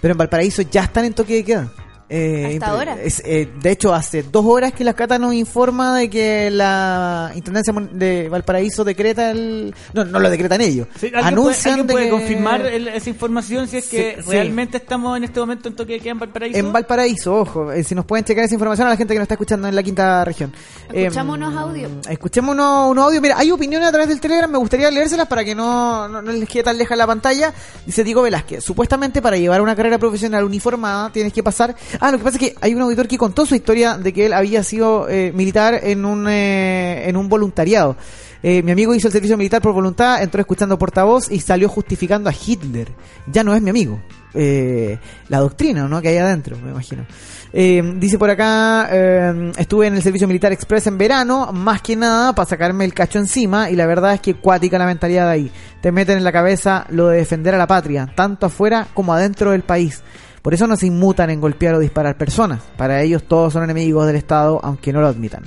[0.01, 1.71] pero en Valparaíso ya están en toque de queda.
[2.09, 2.97] Eh, ¿Hasta ahora?
[3.01, 7.31] es, eh, de hecho, hace dos horas que la Cata nos informa de que la
[7.35, 9.75] Intendencia de Valparaíso decreta el...
[9.93, 10.87] No, no lo decretan ellos.
[10.99, 14.23] Sí, ¿Alguien Anuncian puede, de puede que- confirmar el- esa información si es que Sí,
[14.23, 14.31] sí.
[14.31, 16.57] realmente estamos en este momento en toque de queda en Valparaíso?
[16.57, 19.25] En Valparaíso, ojo, eh, si nos pueden checar esa información a la gente que nos
[19.25, 20.51] está escuchando en la quinta región.
[20.91, 21.91] Escuchamos Em, unos audios.
[22.09, 23.21] Escuchemos unos, unos audios.
[23.21, 26.31] Mira, hay opiniones a través del Telegram, me gustaría leérselas para que no, no, no
[26.31, 27.53] les quede tan leja la pantalla.
[27.85, 31.75] Dice Diego Velázquez, supuestamente para llevar una carrera profesional uniformada tienes que pasar...
[31.99, 34.25] Ah, lo que pasa es que hay un auditor que contó su historia de que
[34.27, 37.97] él había sido eh, militar en un, eh, en un voluntariado.
[38.41, 42.29] Eh, mi amigo hizo el servicio militar por voluntad, entró escuchando portavoz y salió justificando
[42.29, 42.87] a Hitler.
[43.27, 43.99] Ya no es mi amigo.
[44.33, 44.97] Eh,
[45.27, 46.01] la doctrina, ¿no?
[46.01, 47.05] Que hay adentro, me imagino.
[47.51, 51.95] Eh, dice por acá, eh, estuve en el servicio militar express en verano, más que
[51.95, 55.31] nada para sacarme el cacho encima y la verdad es que cuática la mentalidad de
[55.31, 55.51] ahí.
[55.81, 59.51] Te meten en la cabeza lo de defender a la patria, tanto afuera como adentro
[59.51, 60.03] del país.
[60.41, 62.61] Por eso no se inmutan en golpear o disparar personas.
[62.77, 65.43] Para ellos todos son enemigos del Estado, aunque no lo admitan.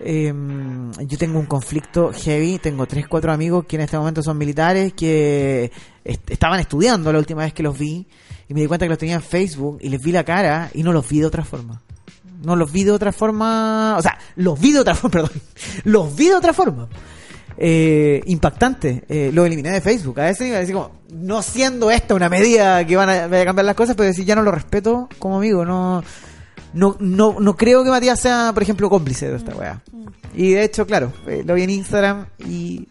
[0.00, 0.32] Eh,
[1.06, 4.92] yo tengo un conflicto heavy, tengo tres, cuatro amigos que en este momento son militares
[4.92, 5.72] que
[6.04, 8.06] est- estaban estudiando la última vez que los vi
[8.48, 10.84] y me di cuenta que los tenía en Facebook y les vi la cara y
[10.84, 11.82] no los vi de otra forma.
[12.44, 15.32] No los vi de otra forma, o sea, los vi de otra forma, perdón,
[15.84, 16.88] los vi de otra forma.
[17.60, 20.20] Eh, impactante, eh, lo eliminé de Facebook.
[20.20, 23.64] A veces iba a decir como, no siendo esta una medida que van a, cambiar
[23.64, 26.04] las cosas, pero decir ya no lo respeto como amigo, no,
[26.72, 29.82] no, no, no creo que Matías sea, por ejemplo, cómplice de esta weá.
[30.34, 32.86] Y de hecho, claro, eh, lo vi en Instagram y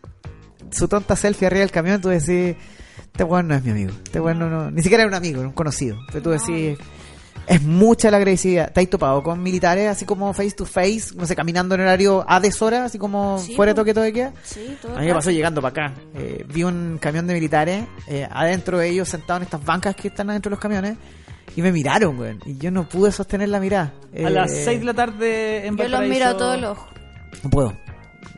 [0.70, 2.58] su tonta selfie arriba del camión, tú decís,
[3.00, 3.92] este weón no es mi amigo.
[4.04, 5.98] Este weón no, no- ni siquiera era un amigo, era un conocido.
[6.12, 6.78] Pero tú decís,
[7.46, 8.72] es mucha la agresividad.
[8.74, 12.26] ¿Te has topado con militares así como face to face, no sé, caminando en horario
[12.28, 14.34] a deshora, así como Sí, fuera de toque todo de queda?
[14.44, 15.94] Sí, todo A mí me pasó llegando para acá.
[16.16, 20.08] Eh, vi un camión de militares, eh, adentro de ellos sentados en estas bancas que
[20.08, 20.98] están adentro de los camiones,
[21.56, 22.40] y me miraron, weón.
[22.46, 23.94] Y yo no pude sostener la mirada.
[24.26, 26.90] A las Eh, 6 de la tarde en Yo los miro a todos los ojos.
[27.44, 27.78] No puedo.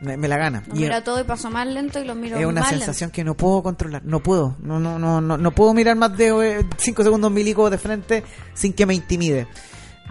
[0.00, 0.62] Me, me la gana.
[0.72, 3.24] Y miro todo y paso más lento y lo miro es una más sensación que
[3.24, 7.02] no puedo controlar, no puedo, no no no no, no puedo mirar más de 5
[7.02, 8.24] segundos milico de frente
[8.54, 9.46] sin que me intimide.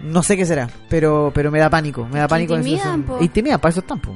[0.02, 2.56] No sé qué será, pero pero me da pánico, me da pánico.
[2.56, 3.18] intimidan, po.
[3.20, 4.14] Intimida, para eso están, po.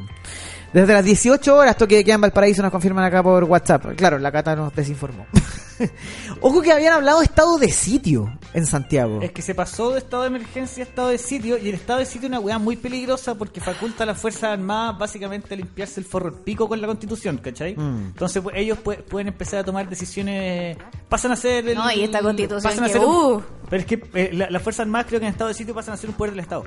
[0.72, 3.94] Desde las 18 horas, toque de queda en Valparaíso, nos confirman acá por WhatsApp.
[3.96, 5.26] Claro, la Cata nos desinformó.
[6.40, 9.20] Ojo que habían hablado de estado de sitio en Santiago.
[9.20, 11.98] Es que se pasó de estado de emergencia a estado de sitio y el estado
[11.98, 15.56] de sitio es una weá muy peligrosa porque faculta a las Fuerzas Armadas básicamente a
[15.56, 17.74] limpiarse el forro el pico con la constitución, ¿cachai?
[17.76, 18.06] Mm.
[18.14, 20.76] Entonces pues, ellos pue- pueden empezar a tomar decisiones,
[21.08, 21.68] pasan a ser...
[21.68, 23.42] el- No, y esta constitución pasan a que, ser un- uh.
[23.68, 25.94] Pero es que eh, la- las Fuerzas Armadas creo que en estado de sitio pasan
[25.94, 26.64] a ser un poder del Estado.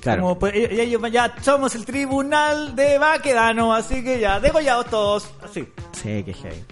[0.00, 0.22] Claro.
[0.22, 5.30] Como, pues, ellos ellos ya somos el tribunal de Baquedano, así que ya, degollados todos.
[5.42, 5.60] Así.
[5.92, 6.64] Sí, qué heavy.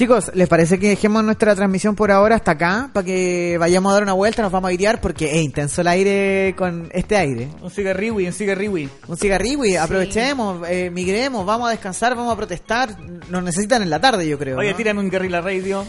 [0.00, 2.88] Chicos, ¿les parece que dejemos nuestra transmisión por ahora hasta acá?
[2.90, 5.88] Para que vayamos a dar una vuelta, nos vamos a airear porque es intenso el
[5.88, 7.50] aire con este aire.
[7.60, 8.88] Un cigarriwi, un cigarriwi.
[9.08, 12.96] Un cigarrillo, aprovechemos, eh, migremos, vamos a descansar, vamos a protestar.
[13.28, 14.56] Nos necesitan en la tarde, yo creo.
[14.56, 14.76] Oye, ¿no?
[14.78, 15.84] tírame un guerrilla radio.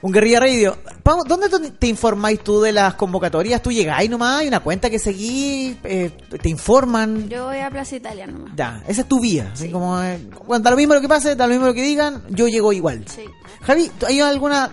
[0.00, 0.76] Un guerrilla radio.
[1.04, 1.46] Pau, ¿Dónde
[1.78, 3.62] te- informáis tú de las convocatorias?
[3.62, 4.40] ¿Tú llegáis nomás?
[4.40, 5.76] ¿Hay una cuenta que seguís?
[5.84, 6.10] Eh,
[6.42, 7.28] ¿Te informan?
[7.28, 8.50] Yo voy a Plaza Italia nomás.
[8.56, 9.50] Ya, esa es tu vía.
[9.52, 11.82] Así como, eh, bueno, da lo mismo lo que pase, da lo mismo lo que
[11.84, 13.04] digan, yo llego igual.
[13.06, 13.22] Sí.
[13.64, 14.70] Javi, ¿hay alguna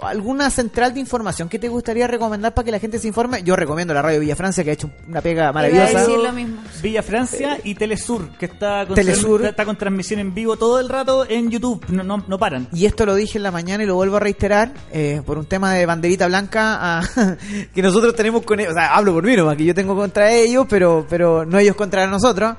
[0.00, 3.42] alguna central de información que te gustaría recomendar para que la gente se informe?
[3.42, 6.00] Yo recomiendo la radio Villa Francia, que ha hecho una pega Iba a maravillosa.
[6.00, 6.62] decir lo mismo.
[6.80, 9.44] Villa Francia y Telesur, que está con, Telesur.
[9.44, 11.84] está con transmisión en vivo todo el rato en YouTube.
[11.88, 12.68] No, no, no paran.
[12.72, 15.46] Y esto lo dije en la mañana y lo vuelvo a reiterar eh, por un
[15.46, 17.02] tema de banderita blanca ah,
[17.74, 18.72] que nosotros tenemos con ellos.
[18.72, 21.74] O sea, hablo por mí nomás, que yo tengo contra ellos, pero, pero no ellos
[21.74, 22.54] contra nosotros.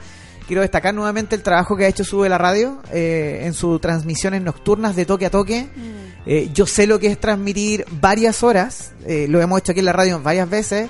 [0.49, 4.41] Quiero destacar nuevamente el trabajo que ha hecho Sube la Radio eh, en sus transmisiones
[4.41, 5.69] nocturnas de toque a toque.
[6.25, 9.85] Eh, yo sé lo que es transmitir varias horas, eh, lo hemos hecho aquí en
[9.85, 10.89] la radio varias veces,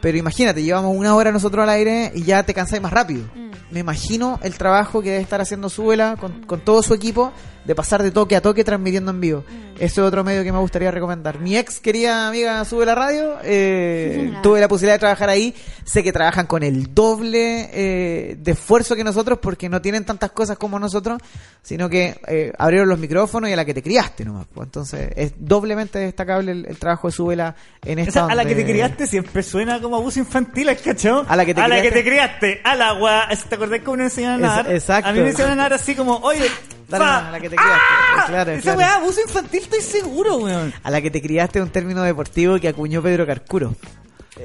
[0.00, 3.28] pero imagínate, llevamos una hora nosotros al aire y ya te cansáis más rápido.
[3.70, 7.34] Me imagino el trabajo que debe estar haciendo Súbela con, con todo su equipo
[7.68, 9.44] de pasar de toque a toque transmitiendo en vivo.
[9.78, 11.38] Eso es otro medio que me gustaría recomendar.
[11.38, 15.54] Mi ex querida amiga Sube la Radio, eh, tuve la posibilidad de trabajar ahí.
[15.84, 20.30] Sé que trabajan con el doble eh, de esfuerzo que nosotros porque no tienen tantas
[20.30, 21.20] cosas como nosotros,
[21.60, 24.46] sino que eh, abrieron los micrófonos y a la que te criaste nomás.
[24.52, 24.64] pues.
[24.64, 27.54] Entonces es doblemente destacable el, el trabajo de Súbela
[27.84, 31.26] en esta Esa, a la que te criaste siempre suena como abuso infantil, ¿cachó?
[31.28, 32.02] A la que te a la que criaste.
[32.02, 33.28] te criaste, al agua.
[33.46, 34.72] ¿Te acordás cómo nos enseñaban a nadar?
[34.72, 35.10] exacto.
[35.10, 36.46] A mí me enseñaban a nadar así como, oye,
[36.88, 37.82] Dale, a la que te criaste.
[38.16, 38.24] ¡Ah!
[38.26, 38.78] Claro, Esa claro.
[38.78, 40.72] weá, abuso infantil, estoy seguro, weón.
[40.82, 43.74] A la que te criaste es un término deportivo que acuñó Pedro Carcuro.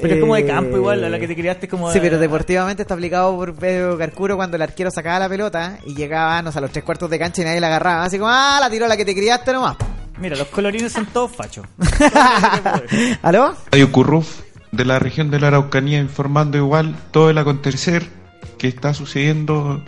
[0.01, 1.87] Pero es como de Eh, campo igual, a la que te criaste es como...
[1.91, 5.77] Sí, de- pero deportivamente está aplicado por Pedro Carcuro cuando el arquero sacaba la pelota
[5.85, 8.03] y llegaba no sé, a los tres cuartos de cancha y nadie la agarraba.
[8.03, 9.77] Así como, ah, la tiró la que te criaste nomás.
[10.19, 11.65] Mira, los colorines son todos fachos.
[13.21, 13.55] ¿Aló?
[13.71, 14.41] Radio Curruf
[14.71, 18.03] de la región de la Araucanía informando igual todo el acontecer
[18.57, 19.83] que está sucediendo.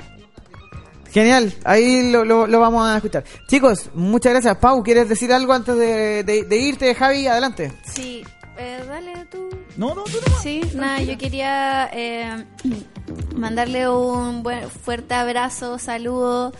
[1.15, 3.23] Genial, ahí lo, lo- lo vamos a escuchar.
[3.47, 4.57] Chicos, muchas gracias.
[4.57, 7.25] Pau, ¿quieres decir algo antes de, de- de irte, Javi?
[7.25, 7.71] Adelante.
[7.85, 8.21] Sí,
[8.57, 9.47] eh, dale tú.
[9.77, 10.37] No, no, tú no.
[10.43, 12.43] Sí, nada, yo quería eh,
[13.33, 16.51] mandarle un buen, fuerte abrazo, saludo,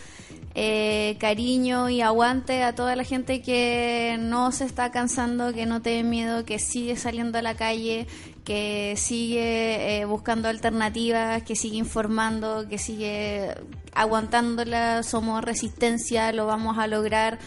[0.54, 5.82] eh, cariño y aguante a toda la gente que no se está cansando, que no
[5.82, 8.06] tiene miedo, que sigue saliendo a la calle,
[8.46, 13.52] que sigue eh, buscando alternativas, que sigue informando, que sigue
[13.92, 15.02] aguantándola.
[15.02, 17.40] Somos resistencia, lo vamos a lograr.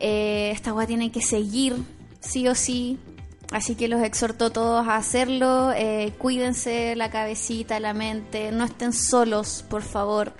[0.00, 1.76] Eh, esta agua tiene que seguir,
[2.20, 2.98] sí o sí.
[3.50, 5.72] Así que los exhorto a todos a hacerlo.
[5.74, 8.52] Eh, cuídense la cabecita, la mente.
[8.52, 10.34] No estén solos, por favor.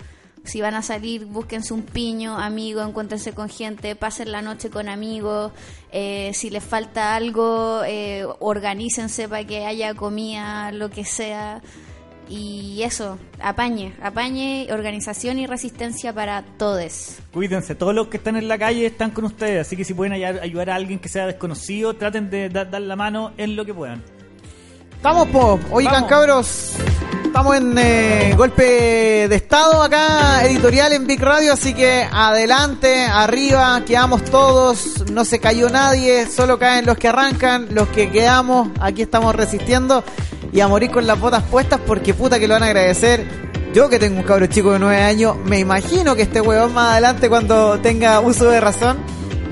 [0.49, 4.89] Si van a salir, búsquense un piño, amigo, encuéntrense con gente, pasen la noche con
[4.89, 5.51] amigos.
[5.91, 11.61] Eh, si les falta algo, eh, organícense para que haya comida, lo que sea.
[12.31, 17.17] Y eso, apañe, apañe, organización y resistencia para todos.
[17.33, 20.13] Cuídense, todos los que están en la calle están con ustedes, así que si pueden
[20.13, 23.73] ayudar, a alguien que sea desconocido, traten de da- dar la mano en lo que
[23.73, 24.03] puedan.
[24.95, 25.59] Estamos, po.
[25.71, 26.09] Oigan, Vamos.
[26.09, 26.73] cabros.
[27.29, 33.83] Estamos en eh, golpe de estado acá, editorial en Big Radio, así que adelante, arriba,
[33.85, 39.03] quedamos todos, no se cayó nadie, solo caen los que arrancan, los que quedamos, aquí
[39.03, 40.03] estamos resistiendo
[40.51, 43.27] y a morir con las botas puestas porque puta que lo van a agradecer.
[43.75, 46.93] Yo que tengo un cabro chico de 9 años, me imagino que este huevón más
[46.93, 48.97] adelante cuando tenga uso de razón,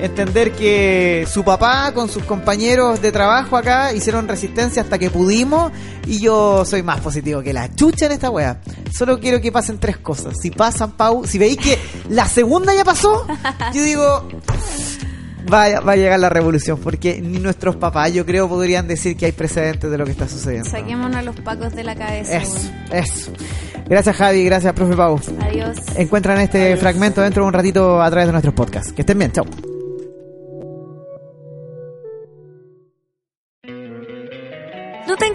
[0.00, 5.72] entender que su papá con sus compañeros de trabajo acá hicieron resistencia hasta que pudimos
[6.06, 8.60] y yo soy más positivo que la chucha en esta wea.
[8.96, 10.34] Solo quiero que pasen tres cosas.
[10.40, 11.78] Si pasan, Pau, si veis que
[12.08, 13.26] la segunda ya pasó,
[13.74, 14.28] yo digo,
[15.52, 19.26] va, va a llegar la revolución, porque ni nuestros papás, yo creo, podrían decir que
[19.26, 20.68] hay precedentes de lo que está sucediendo.
[20.70, 22.36] Saquémonos a los pacos de la cabeza.
[22.36, 23.32] Eso, eso.
[23.88, 25.18] Gracias Javi, gracias profe Pau.
[25.40, 25.78] Adiós.
[25.96, 28.92] Encuentran este fragmento dentro de un ratito a través de nuestros podcasts.
[28.92, 29.46] Que estén bien, chao.